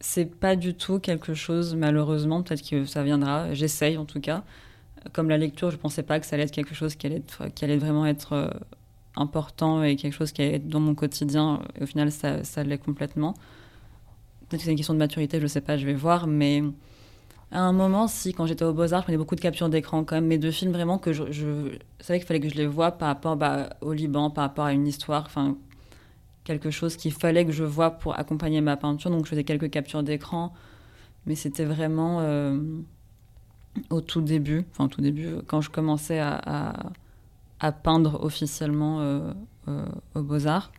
[0.00, 4.42] c'est pas du tout quelque chose, malheureusement, peut-être que ça viendra, j'essaye en tout cas.
[5.12, 7.46] Comme la lecture, je pensais pas que ça allait être quelque chose qui allait, être,
[7.54, 8.50] qui allait vraiment être euh,
[9.14, 11.60] important et quelque chose qui allait être dans mon quotidien.
[11.78, 13.34] Et au final, ça, ça l'est complètement.
[14.48, 16.26] Peut-être que c'est une question de maturité, je sais pas, je vais voir.
[16.26, 16.64] Mais
[17.52, 20.16] à un moment, si, quand j'étais au Beaux-Arts, je prenais beaucoup de captures d'écran quand
[20.16, 21.22] même, mais de films vraiment que je,
[22.00, 24.72] savais qu'il fallait que je les voie par rapport bah, au Liban, par rapport à
[24.72, 25.56] une histoire, enfin,
[26.44, 29.10] quelque chose qu'il fallait que je voie pour accompagner ma peinture.
[29.10, 30.54] Donc je faisais quelques captures d'écran,
[31.26, 32.58] mais c'était vraiment euh,
[33.90, 36.92] au tout début, enfin au tout début, quand je commençais à,
[37.82, 39.32] peindre officiellement euh,
[39.68, 40.72] euh, aux Beaux-Arts.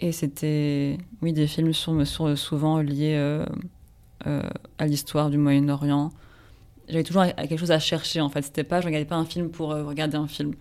[0.00, 3.44] Et c'était, oui, des films sur, souvent liés
[4.26, 4.42] euh,
[4.78, 6.10] à l'histoire du Moyen-Orient.
[6.88, 8.42] J'avais toujours quelque chose à chercher en fait.
[8.42, 10.54] C'était pas, je regardais pas un film pour euh, regarder un film.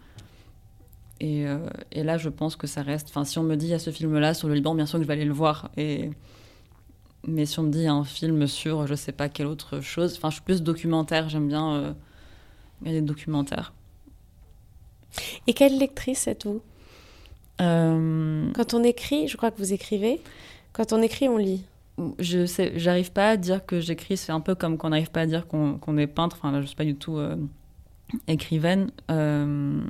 [1.19, 3.08] Et, euh, et, là, je pense que ça reste.
[3.10, 4.99] Enfin, si on me dit il y a ce film-là sur le Liban, bien sûr
[4.99, 5.71] que je vais aller le voir.
[5.78, 6.12] Et
[7.26, 9.47] mais si on me dit il y a un film sur je sais pas quelle
[9.47, 11.30] autre chose, enfin, je suis plus documentaire.
[11.30, 11.95] J'aime bien
[12.82, 13.73] regarder des documentaires.
[15.47, 16.62] Et quelle lectrice êtes-vous?
[17.60, 20.19] Quand on écrit, je crois que vous écrivez.
[20.73, 21.63] Quand on écrit, on lit.
[22.19, 24.17] Je sais, j'arrive pas à dire que j'écris.
[24.17, 26.38] C'est un peu comme qu'on n'arrive pas à dire qu'on qu est peintre.
[26.39, 27.36] Enfin, là, je suis pas du tout euh,
[28.27, 28.89] écrivaine.
[29.12, 29.82] Euh,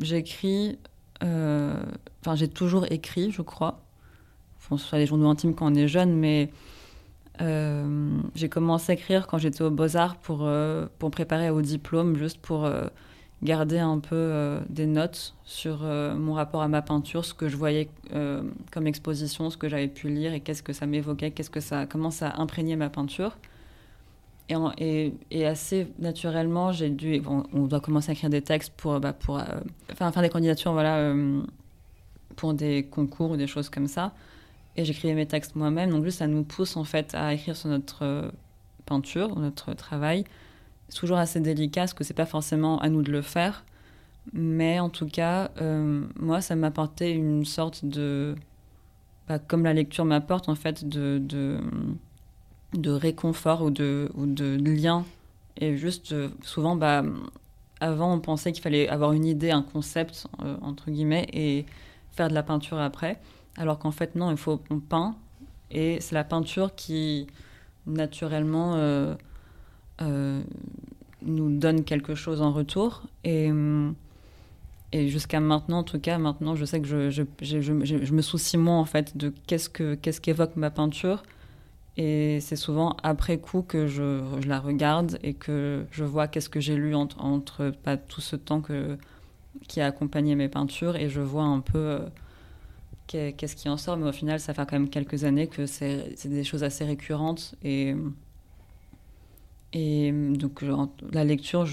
[0.00, 0.78] J'écris.
[1.24, 1.82] euh,
[2.20, 3.80] Enfin, j'ai toujours écrit, je crois.
[4.58, 6.50] Enfin, soit les journaux intimes quand on est jeune, mais
[8.34, 10.48] j'ai commencé à écrire quand j'étais aux Beaux-Arts pour,
[10.98, 12.68] pour préparer au diplôme, juste pour
[13.42, 17.48] garder un peu euh, des notes sur euh, mon rapport à ma peinture, ce que
[17.48, 21.30] je voyais euh, comme exposition, ce que j'avais pu lire et qu'est-ce que ça m'évoquait,
[21.30, 23.36] qu'est-ce que ça, comment ça imprégné ma peinture.
[24.78, 25.12] Et,
[25.44, 29.14] assez naturellement, j'ai dû, on, doit commencer à écrire des textes pour, bah,
[29.92, 31.12] enfin, faire des candidatures, voilà,
[32.34, 34.14] pour des concours ou des choses comme ça.
[34.76, 37.68] Et j'écrivais mes textes moi-même, donc juste ça nous pousse en fait à écrire sur
[37.68, 38.32] notre
[38.86, 40.24] peinture, notre travail.
[40.88, 43.64] C'est toujours assez délicat parce que c'est pas forcément à nous de le faire.
[44.32, 48.34] Mais en tout cas, euh, moi, ça m'apportait une sorte de.
[49.28, 51.18] Bah, comme la lecture m'apporte, en fait, de,
[52.72, 55.04] de, réconfort ou de, ou de lien.
[55.58, 57.02] Et juste, euh, souvent, bah,
[57.80, 61.66] avant, on pensait qu'il fallait avoir une idée, un concept, euh, entre guillemets, et
[62.12, 63.20] faire de la peinture après.
[63.56, 65.16] Alors qu'en fait, non, il faut on peint.
[65.70, 67.26] Et c'est la peinture qui,
[67.86, 68.76] naturellement,
[70.00, 73.02] nous donne quelque chose en retour.
[73.24, 73.50] Et.
[74.90, 78.22] Et jusqu'à maintenant, en tout cas, maintenant, je sais que je, je, je, je me
[78.22, 81.22] soucie moins en fait de qu'est-ce que qu'est-ce qu'évoque ma peinture.
[81.98, 86.60] Et c'est souvent après coup que je, la regarde et que je vois qu'est-ce que
[86.60, 88.96] j'ai lu entre, entre pas tout ce temps que,
[89.66, 91.98] qui a accompagné mes peintures et je vois un peu euh,
[93.08, 93.96] qu'est-ce qui en sort.
[93.96, 97.56] Mais au final, ça fait quand même quelques années que c'est des choses assez récurrentes.
[97.64, 97.96] Et,
[99.72, 100.64] et donc,
[101.12, 101.66] la lecture,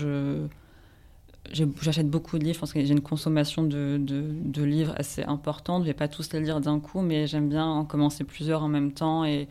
[1.54, 5.84] J'achète beaucoup de livres, je pense que j'ai une consommation de, livres assez importante.
[5.84, 8.64] Je ne vais pas tous les lire d'un coup, mais j'aime bien en commencer plusieurs
[8.64, 9.48] en même temps et,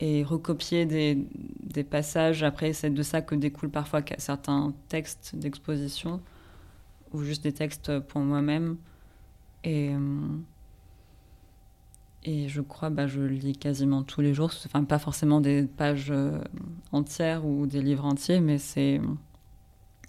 [0.00, 2.42] recopier des, passages.
[2.42, 6.20] Après, c'est de ça que découlent parfois certains textes d'exposition
[7.12, 8.76] ou juste des textes pour moi-même.
[9.66, 9.98] Euh,
[12.24, 14.50] et je crois, bah, je lis quasiment tous les jours.
[14.66, 16.38] Enfin, pas forcément des pages euh,
[16.92, 19.00] entières ou des livres entiers, mais c'est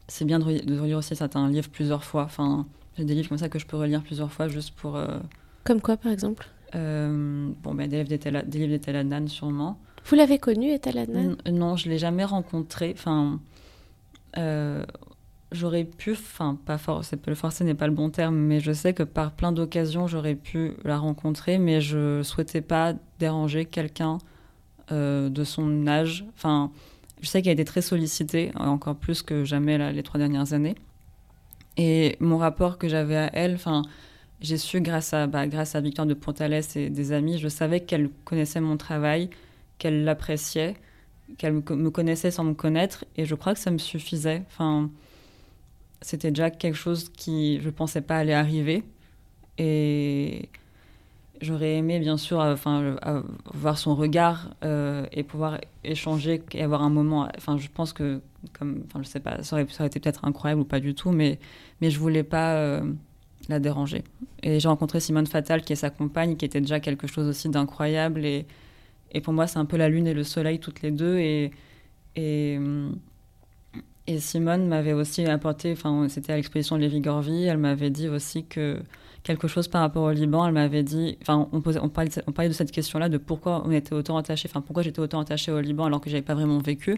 [0.07, 2.23] c'est bien de, relire aussi certains livres plusieurs fois.
[2.23, 2.65] Enfin,
[2.97, 4.95] j'ai des livres comme ça que je peux relire plusieurs fois juste pour.
[4.95, 5.19] Euh,
[5.63, 6.47] comme quoi, par exemple?
[6.75, 9.79] euh, Bon, ben, des livres d'Etel Adnan, sûrement.
[10.05, 12.93] Vous l'avez connu, Etel Adnan Non, je l'ai jamais rencontré.
[12.97, 13.39] Enfin,
[14.37, 14.83] euh,
[15.51, 18.93] j'aurais pu, enfin, pas for le forcer n'est pas le bon terme, mais je sais
[18.93, 24.17] que par plein d'occasions, j'aurais pu la rencontrer, mais je souhaitais pas déranger quelqu'un
[24.91, 26.25] de son âge.
[26.35, 26.71] Enfin
[27.21, 30.75] je sais qu'elle a été très sollicitée, encore plus que jamais les trois dernières années.
[31.77, 33.83] Et mon rapport que j'avais à elle, enfin,
[34.41, 37.81] j'ai su grâce à, bah, grâce à Victoire de Pontales et des amis, je savais
[37.81, 39.29] qu'elle connaissait mon travail,
[39.77, 40.75] qu'elle l'appréciait,
[41.37, 44.43] qu'elle me connaissait sans me connaître, et je crois que ça me suffisait.
[44.47, 44.89] Enfin,
[46.01, 48.83] c'était déjà quelque chose qui, je pensais pas allait arriver.
[49.57, 50.49] Et
[51.41, 53.21] J'aurais aimé, bien sûr, euh, enfin, euh,
[53.53, 57.29] voir son regard euh, et pouvoir échanger et avoir un moment.
[57.37, 58.19] Enfin, je pense que,
[58.51, 60.95] comme, enfin, je sais pas, ça aurait, ça aurait été peut-être incroyable ou pas du
[60.95, 61.39] tout, mais,
[61.79, 62.81] mais je voulais pas
[63.47, 64.03] la déranger.
[64.43, 67.47] Et j'ai rencontré Simone Fatal, qui est sa compagne, qui était déjà quelque chose aussi
[67.47, 68.25] d'incroyable.
[68.25, 68.45] Et,
[69.11, 71.19] et pour moi, c'est un peu la lune et le soleil toutes les deux.
[71.19, 71.51] Et,
[72.17, 72.59] et,
[74.09, 78.43] et Simone m'avait aussi apporté, enfin, c'était à l'exposition de Lévi-Gorvy, elle m'avait dit aussi
[78.43, 78.81] que
[79.21, 80.47] quelque chose par rapport au Liban.
[80.47, 82.09] Elle m'avait dit, enfin, on, parlait,
[82.49, 85.61] de, cette question-là, de pourquoi on était autant attaché, enfin, pourquoi j'étais autant attaché au
[85.61, 86.93] Liban alors que j'avais pas vraiment vécu.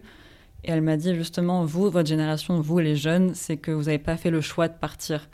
[0.63, 3.99] Et elle m'a dit justement, vous, votre génération, vous les jeunes, c'est que vous n'avez
[3.99, 5.27] pas fait le choix de partir.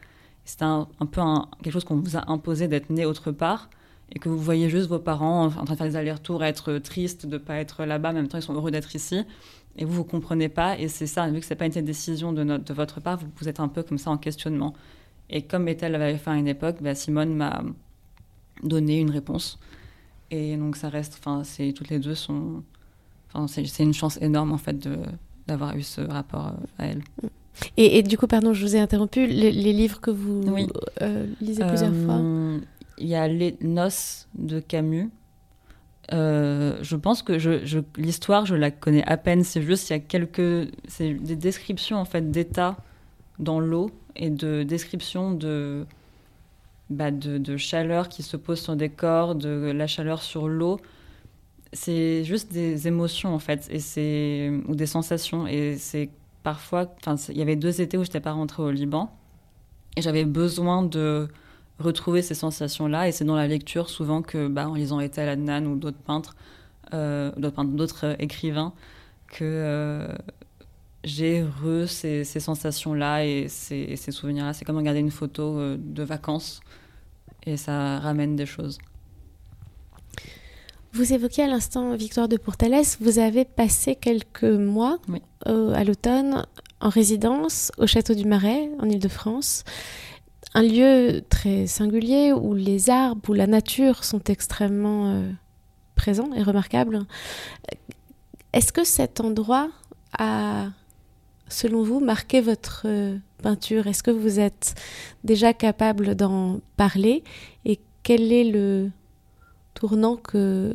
[0.45, 1.21] C'est un, peu
[1.61, 3.69] quelque chose qu'on vous a imposé d'être né autre part
[4.11, 7.27] et que vous voyez juste vos parents en train de faire des allers-retours, être tristes
[7.27, 9.25] de ne pas être là-bas, en même temps ils sont heureux d'être ici.
[9.77, 10.77] Et vous, vous comprenez pas.
[10.79, 13.17] Et c'est ça, vu que ce n'est pas une décision de, notre, de votre part,
[13.17, 14.73] vous, vous êtes un peu comme ça en questionnement.
[15.29, 17.63] Et comme Ethel l'avait fait à une époque, bah, Simone m'a
[18.63, 19.59] donné une réponse.
[20.31, 22.63] Et donc ça reste, enfin, c'est toutes les deux sont,
[23.31, 24.87] enfin, c'est une chance énorme en fait
[25.47, 27.01] d'avoir eu ce rapport euh, à elle.
[27.75, 29.25] Et, du coup, pardon, je vous ai interrompu.
[29.25, 30.43] Les, livres que vous
[31.01, 32.67] euh, lisez plusieurs euh, fois.
[32.99, 35.09] Il y a Les Noces de Camus.
[36.11, 37.33] Je pense que
[37.99, 39.43] l'histoire, je la connais à peine.
[39.43, 42.77] C'est juste, il y a quelques, c'est des descriptions en fait d'état
[43.39, 45.85] dans l'eau et de description de,
[46.89, 50.79] bah de, de, chaleur qui se pose sur des corps, de la chaleur sur l'eau.
[51.73, 55.47] C'est juste des émotions en fait, et ou des sensations.
[55.47, 56.09] Et c'est
[56.43, 56.95] parfois,
[57.29, 59.13] il y avait deux étés où je n'étais pas rentrée au Liban,
[59.97, 61.27] et j'avais besoin de
[61.79, 63.07] retrouver ces sensations-là.
[63.07, 66.35] Et c'est dans la lecture souvent que, bah, en lisant Etel Adnan ou d'autres peintres,
[66.93, 68.73] euh, d'autres écrivains,
[69.27, 70.07] que euh,
[71.03, 74.53] j'ai re ces, sensations-là et ces, souvenirs-là.
[74.53, 76.61] C'est comme regarder une photo euh, de vacances
[77.45, 78.77] et ça ramène des choses.
[80.93, 82.97] Vous évoquiez à l'instant Victoire de Pourtalès.
[82.99, 84.97] Vous avez passé quelques mois
[85.47, 86.45] euh, à l'automne
[86.79, 89.63] en résidence au Château du Marais, en Ile-de-France.
[90.57, 95.29] Un lieu très singulier où les arbres, où la nature sont extrêmement euh,
[95.93, 97.01] présents et remarquables.
[98.53, 99.69] Est-ce que cet endroit
[100.17, 100.69] a
[101.47, 103.85] selon vous, marqué votre euh, peinture?
[103.85, 104.73] Est-ce que vous êtes
[105.23, 107.23] déjà capable d'en parler?
[107.63, 108.89] Et quel est le
[109.75, 110.73] tournant que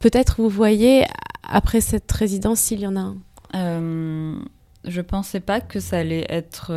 [0.00, 1.06] peut-être vous voyez
[1.44, 3.16] après cette résidence, s'il y en a un?
[3.54, 4.38] Euh,
[4.84, 6.72] je pensais pas que ça allait être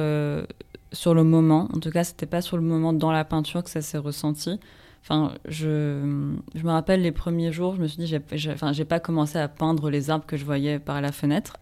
[0.91, 1.67] sur le moment.
[1.73, 4.59] En tout cas, c'était pas sur le moment dans la peinture que ça s'est ressenti.
[5.01, 8.85] Enfin, je, je, me rappelle les premiers jours, je me suis dit, j'ai, enfin, j'ai
[8.85, 11.57] pas commencé à peindre les arbres que je voyais par la fenêtre,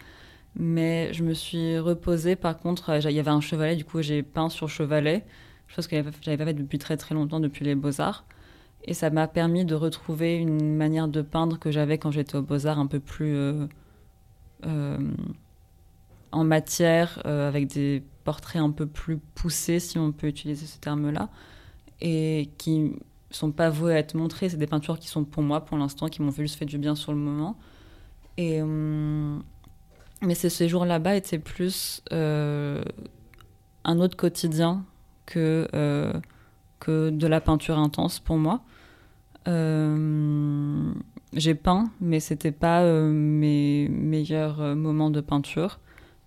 [0.55, 2.35] mais je me suis reposée.
[2.35, 5.23] Par contre, il y avait un chevalet, du coup, j'ai peint sur chevalet,
[5.67, 8.25] chose que j'avais pas fait depuis très très longtemps, depuis les Beaux Arts,
[8.85, 12.41] et ça m'a permis de retrouver une manière de peindre que j'avais quand j'étais aux
[12.41, 13.67] Beaux Arts, un peu plus euh,
[14.65, 14.97] euh,
[16.31, 20.77] en matière, euh, avec des portraits un peu plus poussés, si on peut utiliser ce
[20.79, 21.29] terme-là,
[22.01, 22.91] et qui
[23.31, 24.49] sont pas voués à être montrés.
[24.49, 26.93] C'est des peintures qui sont pour moi, pour l'instant, qui m'ont juste fait du bien
[26.93, 27.57] sur le moment.
[28.35, 29.43] Et, hum,
[30.21, 32.83] mais ces jours là-bas étaient plus euh,
[33.85, 34.83] un autre quotidien
[35.25, 36.11] que, euh,
[36.81, 38.59] que de la peinture intense pour moi.
[39.47, 40.91] Euh,
[41.31, 45.79] j'ai peint, mais c'était pas mes meilleurs moments de peinture.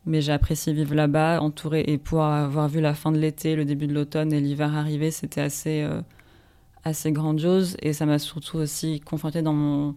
[0.06, 3.64] Mais j'ai apprécié vivre là-bas, entouré, et pour avoir vu la fin de l'été, le
[3.64, 5.86] début de l'automne et l'hiver arriver, c'était assez
[6.84, 9.94] assez grandiose et ça m'a surtout aussi conforté dans mon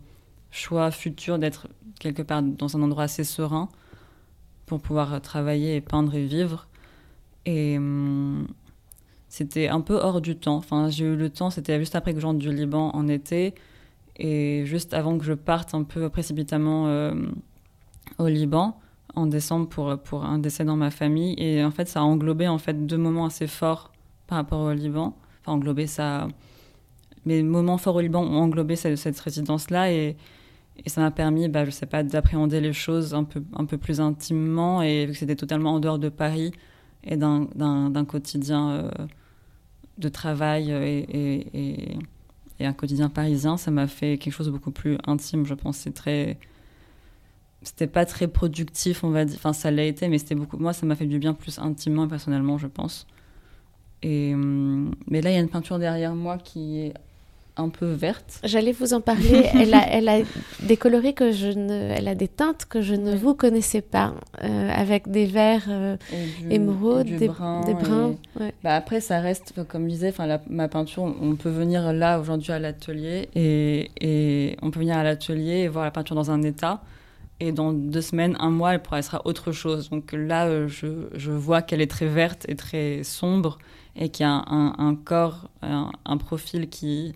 [0.51, 1.67] choix futur d'être
[1.99, 3.69] quelque part dans un endroit assez serein
[4.65, 6.67] pour pouvoir travailler et peindre et vivre.
[7.45, 8.47] Et hum,
[9.29, 10.57] c'était un peu hors du temps.
[10.57, 13.55] Enfin, j'ai eu le temps, c'était juste après que je rentre du Liban en été
[14.17, 17.13] et juste avant que je parte un peu précipitamment euh,
[18.19, 18.79] au Liban
[19.15, 21.35] en décembre pour, pour un décès dans ma famille.
[21.37, 23.91] Et en fait, ça a englobé en fait deux moments assez forts
[24.27, 25.15] par rapport au Liban.
[25.41, 26.27] Enfin, englobé ça
[27.25, 30.15] mes moments forts au Liban ont englobé cette, résidence-là et,
[30.87, 34.01] ça m'a permis, bah, je sais pas, d'appréhender les choses un peu, un peu plus
[34.01, 36.51] intimement et vu que c'était totalement en dehors de Paris
[37.03, 38.89] et d'un quotidien euh,
[39.99, 41.97] de travail et, et,
[42.59, 45.77] et, un quotidien parisien, ça m'a fait quelque chose de beaucoup plus intime, je pense.
[45.77, 46.39] C'est très.
[47.63, 49.37] C'était pas très productif, on va dire.
[49.37, 50.57] Enfin, ça l'a été, mais c'était beaucoup.
[50.57, 53.07] Moi, ça m'a fait du bien plus intimement et personnellement, je pense.
[54.01, 56.93] Et, hum, mais là, il y a une peinture derrière moi qui est
[57.55, 58.39] un peu verte.
[58.43, 59.45] J'allais vous en parler.
[59.53, 60.19] elle, a, elle a
[60.61, 64.15] des coloris que je ne, elle a des teintes que je ne vous connaissais pas,
[64.43, 65.97] euh, avec des verts euh,
[66.49, 68.15] émeraudes, des, bruns.
[68.63, 72.51] Bah après, ça reste, comme je disais, enfin ma peinture, on peut venir là aujourd'hui
[72.51, 76.41] à l'atelier et, et, on peut venir à l'atelier et voir la peinture dans un
[76.41, 76.81] état.
[77.39, 79.89] Et dans deux semaines, un mois, elle, sera autre chose.
[79.89, 83.57] Donc là, euh, je, je vois qu'elle est très verte et très sombre
[83.95, 87.13] et qu'il y a un, corps, un, profil qui,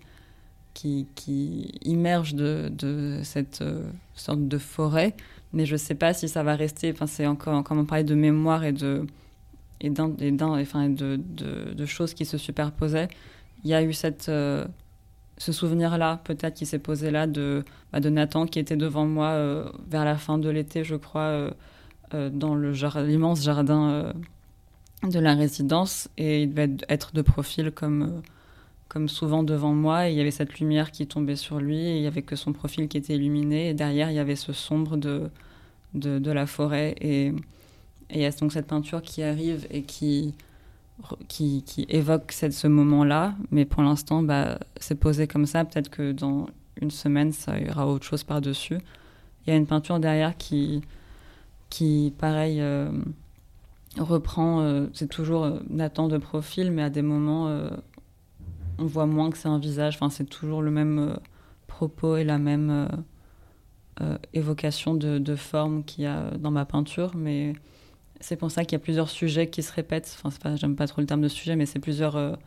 [0.74, 5.14] qui, qui immerge de, de cette euh, sorte de forêt.
[5.52, 6.92] Mais je ne sais pas si ça va rester.
[6.92, 9.06] Enfin, c'est encore, comme on parlait de mémoire et de,
[9.80, 13.08] et d'un, et enfin, de, de, choses qui se superposaient.
[13.64, 14.66] Il y a eu cette, euh,
[15.38, 19.28] ce souvenir-là, peut-être, qui s'est posé là de, bah, de Nathan qui était devant moi
[19.28, 21.50] euh, vers la fin de l'été, je crois,
[22.12, 22.72] dans le
[23.06, 24.12] l'immense jardin
[25.02, 26.08] de la résidence.
[26.16, 28.22] Et il devait être de profil comme
[28.88, 32.02] comme souvent devant moi, il y avait cette lumière qui tombait sur lui, et il
[32.02, 34.96] y avait que son profil qui était illuminé, et derrière il y avait ce sombre
[34.96, 35.30] de,
[35.94, 37.34] de, la forêt, et, et
[38.10, 40.34] il y a donc cette peinture qui arrive et qui,
[41.28, 46.12] qui, évoque cette, ce moment-là, mais pour l'instant bah, c'est posé comme ça, peut-être que
[46.12, 46.46] dans
[46.80, 48.78] une semaine ça aura autre chose par-dessus.
[49.46, 50.82] Il y a une peinture derrière qui,
[51.70, 52.90] qui pareil, euh,
[53.98, 57.48] reprend, euh, c'est toujours euh, Nathan de profil, mais à des moments
[58.78, 59.96] on voit moins que c'est un visage.
[59.96, 61.16] Enfin, c'est toujours le même euh,
[61.66, 62.88] propos et la même euh,
[64.00, 67.12] euh, évocation de, de forme qu'il y a dans ma peinture.
[67.16, 67.52] Mais
[68.20, 70.18] c'est pour ça qu'il y a plusieurs sujets qui se répètent.
[70.24, 72.38] Enfin, j'aime pas trop le terme de sujet, mais c'est plusieurs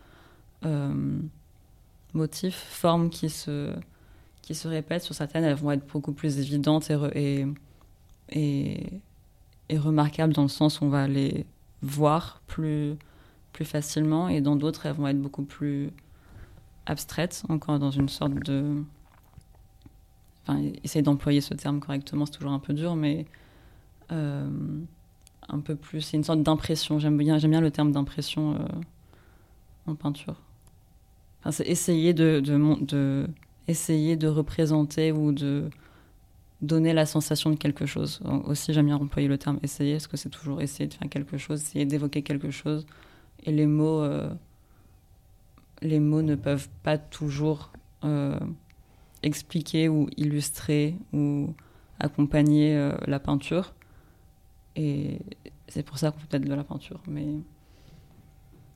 [2.13, 3.73] motifs, formes qui se,
[4.41, 5.03] qui se répètent.
[5.03, 7.45] Sur certaines, elles vont être beaucoup plus évidentes et,
[8.29, 9.01] et,
[9.69, 11.45] et, remarquables dans le sens où on va les
[11.81, 12.95] voir plus,
[13.53, 14.29] plus facilement.
[14.29, 15.91] Et dans d'autres, elles vont être beaucoup plus
[16.85, 18.83] abstraite, encore dans une sorte de.
[20.43, 23.27] Enfin, essayer d'employer ce terme correctement, c'est toujours un peu dur, mais
[24.11, 24.49] euh,
[25.51, 26.01] un peu plus.
[26.01, 26.99] C'est une sorte d'impression.
[26.99, 28.57] J'aime bien, j'aime bien le terme d'impression euh,
[29.85, 30.41] en peinture.
[31.39, 33.27] Enfin, c'est essayer de, de,
[33.67, 35.69] essayer de représenter ou de
[36.61, 38.21] donner la sensation de quelque chose.
[38.45, 41.37] Aussi, j'aime bien employer le terme essayer, parce que c'est toujours essayer de faire quelque
[41.37, 42.85] chose, essayer d'évoquer quelque chose.
[43.43, 44.01] Et les mots.
[44.01, 44.29] Euh,
[45.83, 47.71] les mots ne peuvent pas toujours
[48.03, 48.37] euh,
[49.23, 51.55] expliquer ou illustrer ou
[51.99, 53.73] accompagner la peinture.
[54.75, 55.19] Et
[55.67, 57.01] c'est pour ça qu'on fait peut-être de la peinture.
[57.07, 57.27] Mais,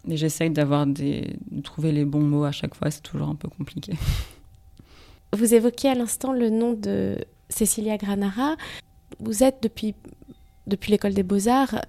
[0.05, 2.91] mais j'essaye d'avoir des, de trouver les bons mots à chaque fois.
[2.91, 3.93] C'est toujours un peu compliqué.
[5.33, 7.17] Vous évoquiez à l'instant le nom de
[7.49, 8.55] Cecilia Granara.
[9.19, 9.95] Vous êtes depuis
[10.67, 11.79] depuis l'école des beaux-arts,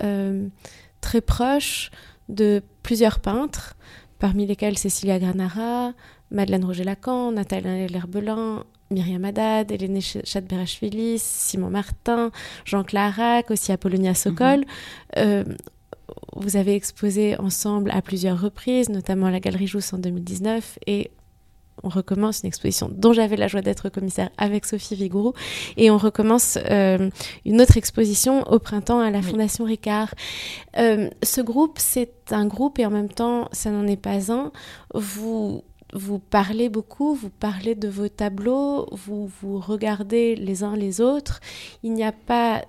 [1.00, 1.90] très proche
[2.28, 3.74] de plusieurs peintres,
[4.18, 5.92] parmi lesquels Cécilia Granara,
[6.30, 12.30] Madeleine Roger-Lacan, Nathalie Herbelin, Myriam Haddad, Hélène Chadberachvili, Simon Martin,
[12.64, 14.60] Jean Clarac, aussi Apollonia Sokol.
[14.60, 14.64] Mhm.
[15.18, 15.44] Euh,
[16.36, 21.10] vous avez exposé ensemble à plusieurs reprises, notamment à la Galerie Jousse en 2019 et
[21.82, 25.34] on recommence une exposition dont j'avais la joie d'être commissaire avec Sophie Vigourou
[25.76, 27.10] et on recommence euh,
[27.44, 30.14] une autre exposition au printemps à la Fondation Ricard.
[30.78, 34.52] Euh, ce groupe, c'est un groupe et en même temps, ça n'en est pas un.
[34.94, 41.00] Vous vous parlez beaucoup, vous parlez de vos tableaux, vous vous regardez les uns les
[41.00, 41.40] autres.
[41.82, 42.64] Il n'y a pas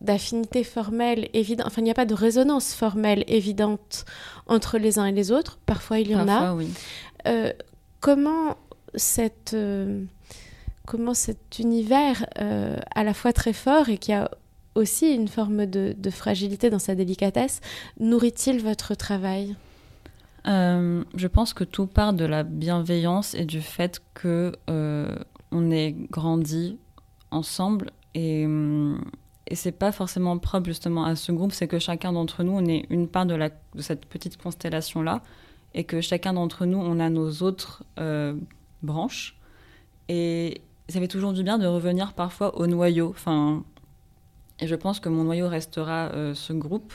[0.00, 4.04] d'affinité formelle évidente, enfin il n'y a pas de résonance formelle évidente
[4.46, 5.58] entre les uns et les autres.
[5.66, 6.54] Parfois il y en a.
[6.54, 6.68] Oui.
[7.26, 7.52] Euh,
[8.00, 8.56] comment
[8.94, 10.04] cette euh,
[10.86, 14.30] comment cet univers euh, à la fois très fort et qui a
[14.74, 17.60] aussi une forme de, de fragilité dans sa délicatesse
[17.98, 19.56] nourrit-il votre travail?
[20.46, 25.16] Euh, je pense que tout part de la bienveillance et du fait que euh,
[25.50, 26.78] on est grandi
[27.32, 28.96] ensemble et, euh,
[29.48, 32.64] et c'est pas forcément propre justement à ce groupe, c'est que chacun d'entre nous on
[32.66, 33.36] est une part de,
[33.80, 35.20] cette petite constellation là
[35.74, 37.82] et que chacun d'entre nous on a nos autres
[38.82, 39.36] branches.
[40.08, 43.10] Et ça fait toujours du bien de revenir parfois au noyau.
[43.10, 43.64] Enfin,
[44.60, 46.94] et je pense que mon noyau restera ce groupe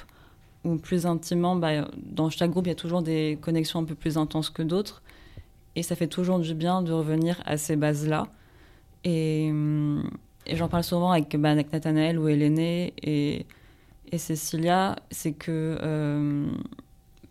[0.64, 3.96] ou plus intimement, bah, dans chaque groupe, il y a toujours des connexions un peu
[3.96, 5.02] plus intenses que d'autres.
[5.76, 8.28] Et ça fait toujours du bien de revenir à ces bases-là.
[9.04, 10.10] Et, hum,
[10.52, 13.46] j'en parle souvent avec, bah, Nathanaël ou Hélène et,
[14.12, 16.52] et Cécilia, c'est que euh,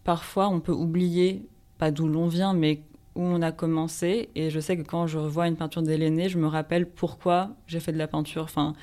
[0.03, 1.47] parfois on peut oublier,
[1.79, 2.83] pas d'où l'on vient, mais
[3.15, 4.31] où on a commencé.
[4.35, 7.81] Et je sais que quand je revois une peinture d'Hélène, je me rappelle pourquoi j'ai
[7.81, 8.45] fait de la peinture.
[8.45, 8.75] Enfin,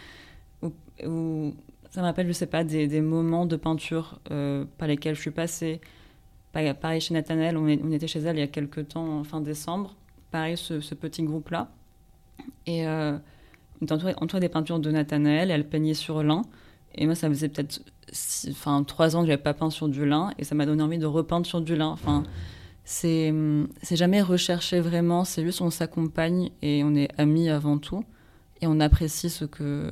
[1.05, 1.53] ou
[1.89, 5.21] ça me rappelle, je sais pas, des, des moments de peinture euh, par lesquels je
[5.21, 5.81] suis passée.
[6.53, 9.95] Pareil chez Nathanaël, on, était chez elle il y a quelques temps, fin décembre.
[10.31, 11.69] Pareil, ce, ce petit groupe-là.
[12.65, 13.17] Et euh,
[13.79, 16.41] on était entouré, des peintures de Nathanaël, elle peignait sur lin.
[16.95, 17.81] Et moi, ça faisait peut-être
[18.49, 20.81] enfin, trois ans que je n'avais pas peint sur du lin, et ça m'a donné
[20.81, 21.87] envie de repeindre sur du lin.
[21.87, 22.23] Enfin,
[22.83, 23.33] c'est
[23.91, 28.03] jamais recherché vraiment, c'est juste on s'accompagne et on est amis avant tout,
[28.61, 29.91] et on apprécie ce que,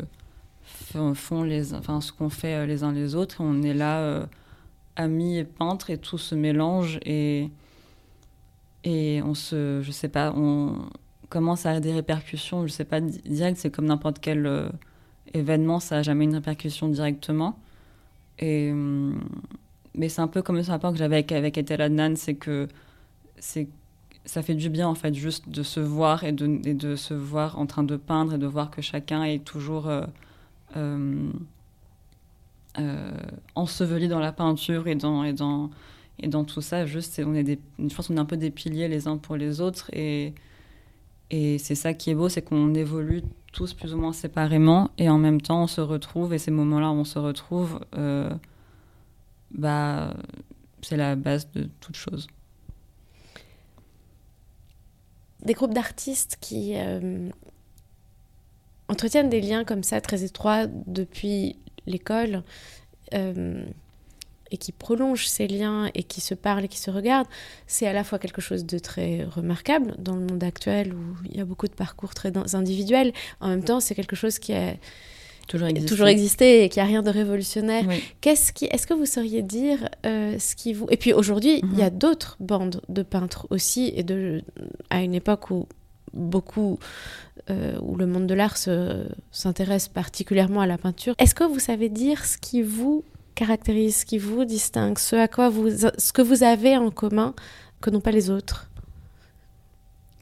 [1.13, 3.37] font les, enfin, ce qu'on fait euh, les uns les autres.
[3.39, 4.25] On est là, euh,
[4.95, 7.49] amis et peintres, et tout se mélange et,
[8.83, 10.75] et on se, je sais pas, on
[11.29, 14.69] commence à avoir des répercussions, je sais pas, direct, c'est comme n'importe quel euh,
[15.33, 17.59] événement, ça n'a jamais une répercussion directement.
[18.39, 18.71] Et,
[19.93, 22.67] mais c'est un peu comme ce rapport que j'avais avec, avec Ethel Adnan, c'est que
[23.39, 23.69] c'est
[24.25, 27.59] ça fait du bien en fait juste de se voir et de, de se voir
[27.59, 30.05] en train de peindre et de voir que chacun est toujours euh,
[30.75, 31.31] euh,
[33.55, 35.69] enseveli dans la peinture et dans, et dans,
[36.19, 36.85] et dans tout ça.
[36.85, 39.35] Juste, on est des, je pense qu'on est un peu des piliers les uns pour
[39.37, 39.89] les autres.
[39.93, 40.33] Et,
[41.31, 43.23] et c'est ça qui est beau, c'est qu'on évolue
[43.53, 46.33] tous plus ou moins séparément et en même temps on se retrouve.
[46.33, 48.29] Et ces moments-là où on se retrouve, euh,
[49.51, 50.13] bah,
[50.81, 52.27] c'est la base de toute chose.
[55.43, 56.75] Des groupes d'artistes qui,
[58.87, 61.57] entretiennent des liens comme ça très étroits depuis
[61.87, 62.43] l'école
[63.13, 63.63] euh,
[64.51, 67.27] et qui prolongent ces liens et qui se parlent et qui se regardent,
[67.67, 71.37] c'est à la fois quelque chose de très remarquable dans le monde actuel où il
[71.37, 73.11] y a beaucoup de parcours très individuels.
[73.39, 74.75] En même temps, c'est quelque chose qui a
[75.47, 77.85] toujours existé, toujours existé et qui a rien de révolutionnaire.
[78.21, 81.77] Qu'est-ce qui, est-ce que vous sauriez dire euh, ce qui vous et puis aujourd'hui, il
[81.77, 81.97] y a mhm.
[81.97, 84.43] d'autres bandes de peintres aussi et de
[84.89, 85.67] à une époque où
[86.13, 86.79] beaucoup
[87.49, 88.57] euh, où le monde de l'art
[89.31, 91.15] s'intéresse particulièrement à la peinture.
[91.17, 93.03] Est-ce que vous savez dire ce qui vous
[93.35, 97.33] caractérise, ce qui vous distingue, ce à quoi vous, ce que vous avez en commun
[97.81, 98.69] que n'ont pas les autres?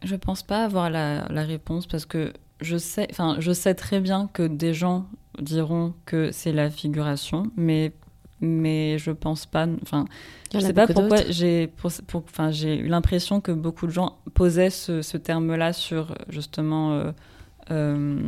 [0.03, 3.99] Je pense pas avoir la, la réponse parce que je sais, enfin, je sais très
[3.99, 5.05] bien que des gens
[5.39, 7.93] diront que c'est la figuration, mais
[8.43, 9.67] mais je pense pas.
[9.81, 10.05] Enfin,
[10.53, 11.71] je sais pas pourquoi j'ai,
[12.13, 17.11] enfin, j'ai eu l'impression que beaucoup de gens posaient ce, terme-là sur justement euh,
[17.71, 18.21] euh,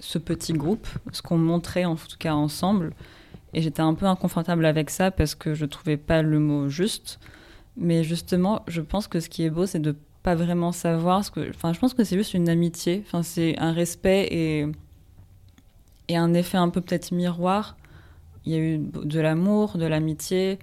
[0.00, 2.92] ce petit groupe, ce qu'on montrait en tout cas ensemble.
[3.54, 7.18] Et j'étais un peu inconfortable avec ça parce que je trouvais pas le mot juste.
[7.76, 11.30] Mais justement, je pense que ce qui est beau, c'est de pas vraiment savoir ce
[11.30, 11.48] que.
[11.50, 13.04] Enfin, je pense que c'est juste une amitié.
[13.06, 14.66] Enfin, c'est un respect et
[16.08, 17.76] et un effet un peu peut-être miroir
[18.48, 20.58] il y a eu de l'amour, de l'amitié.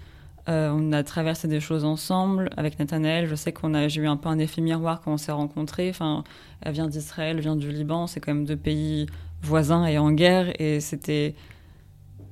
[0.50, 3.28] Euh, on a traversé des choses ensemble avec Nathanaël.
[3.28, 5.90] Je sais qu'on a, j'ai eu un peu un effet miroir quand on s'est rencontrés.
[5.92, 6.24] Enfin,
[6.62, 8.08] elle vient d'Israël, vient du Liban.
[8.08, 9.06] C'est quand même deux pays
[9.44, 10.60] voisins et en guerre.
[10.60, 11.36] Et c'était,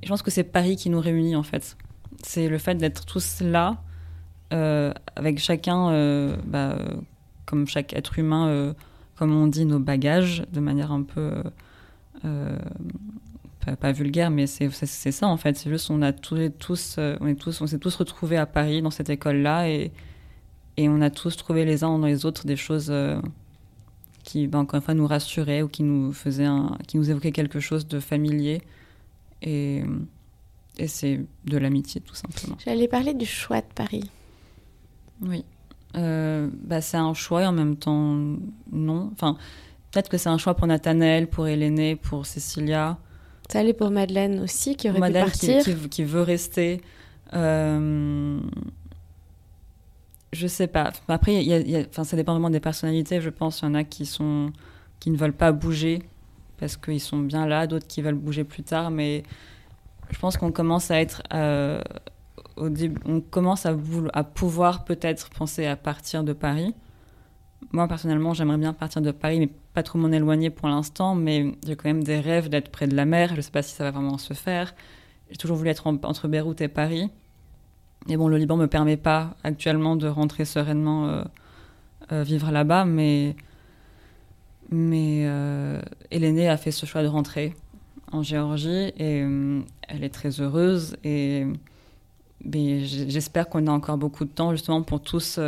[0.01, 1.77] je pense que c'est Paris qui nous réunit en fait.
[2.23, 3.77] C'est le fait d'être tous là,
[4.53, 6.79] euh, avec chacun, euh, bah,
[7.45, 8.73] comme chaque être humain,
[9.17, 11.43] comme on dit, nos bagages, de manière un peu.
[13.79, 14.69] Pas, vulgaire, mais c'est
[15.11, 15.57] ça en fait.
[15.57, 18.81] C'est juste, on a tous, tous, on est tous, on s'est tous retrouvés à Paris
[18.81, 19.91] dans cette école-là et,
[20.77, 22.91] et on a tous trouvé les uns dans les autres des choses
[24.23, 27.31] qui, ben, encore une fois, nous rassuraient ou qui nous faisaient, un, qui nous évoquaient
[27.31, 28.61] quelque chose de familier.
[29.41, 29.83] Et,
[30.77, 32.57] et c'est de l'amitié, tout simplement.
[32.65, 34.09] J'allais parler du choix de Paris.
[35.21, 35.43] Oui.
[35.95, 38.17] Euh, bah, c'est un choix et en même temps,
[38.71, 39.11] non.
[39.13, 39.37] Enfin,
[39.91, 42.97] peut-être que c'est un choix pour Nathanaël, pour Hélénée, pour Cécilia.
[43.53, 45.63] Ça allait pour Madeleine aussi, qui aurait Madeleine pu partir.
[45.63, 46.81] Qui, qui, veut rester.
[47.35, 48.39] Euh,
[50.31, 50.91] je sais pas.
[51.07, 53.61] Après, y y a, enfin, ça dépend vraiment des personnalités, je pense.
[53.61, 54.51] Il y en a qui, sont,
[54.99, 56.01] qui ne veulent pas bouger
[56.57, 58.89] parce qu'ils sont bien là, d'autres qui veulent bouger plus tard.
[58.89, 59.21] Mais
[60.09, 61.21] je pense qu'on commence à être.
[61.31, 61.79] Euh,
[62.55, 63.75] au début, on commence à,
[64.13, 66.73] à pouvoir peut-être penser à partir de Paris.
[67.71, 71.15] Moi, personnellement, j'aimerais bien partir de Paris, mais pas trop m'en éloigner pour l'instant.
[71.15, 73.29] Mais j'ai quand même des rêves d'être près de la mer.
[73.29, 74.73] Je ne sais pas si ça va vraiment se faire.
[75.29, 77.09] J'ai toujours voulu être entre Beyrouth et Paris.
[78.09, 81.23] Et bon, le Liban me permet pas actuellement de rentrer sereinement euh,
[82.11, 83.35] euh, vivre là-bas, mais
[84.69, 87.53] mais euh, a fait ce choix de rentrer
[88.11, 91.45] en Géorgie et euh, elle est très heureuse et
[92.43, 95.39] j'espère qu'on a encore beaucoup de temps justement pour tous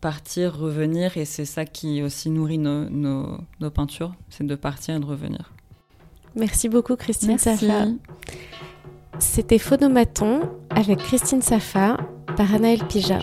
[0.00, 5.00] partir, revenir et c'est ça qui aussi nourrit nos, nos, peintures, c'est de partir et
[5.00, 5.52] de revenir.
[6.34, 7.86] Merci beaucoup Christine Safa.
[9.20, 11.96] C'était Phonomaton avec Christine Safa
[12.36, 13.20] par Anaël Pija.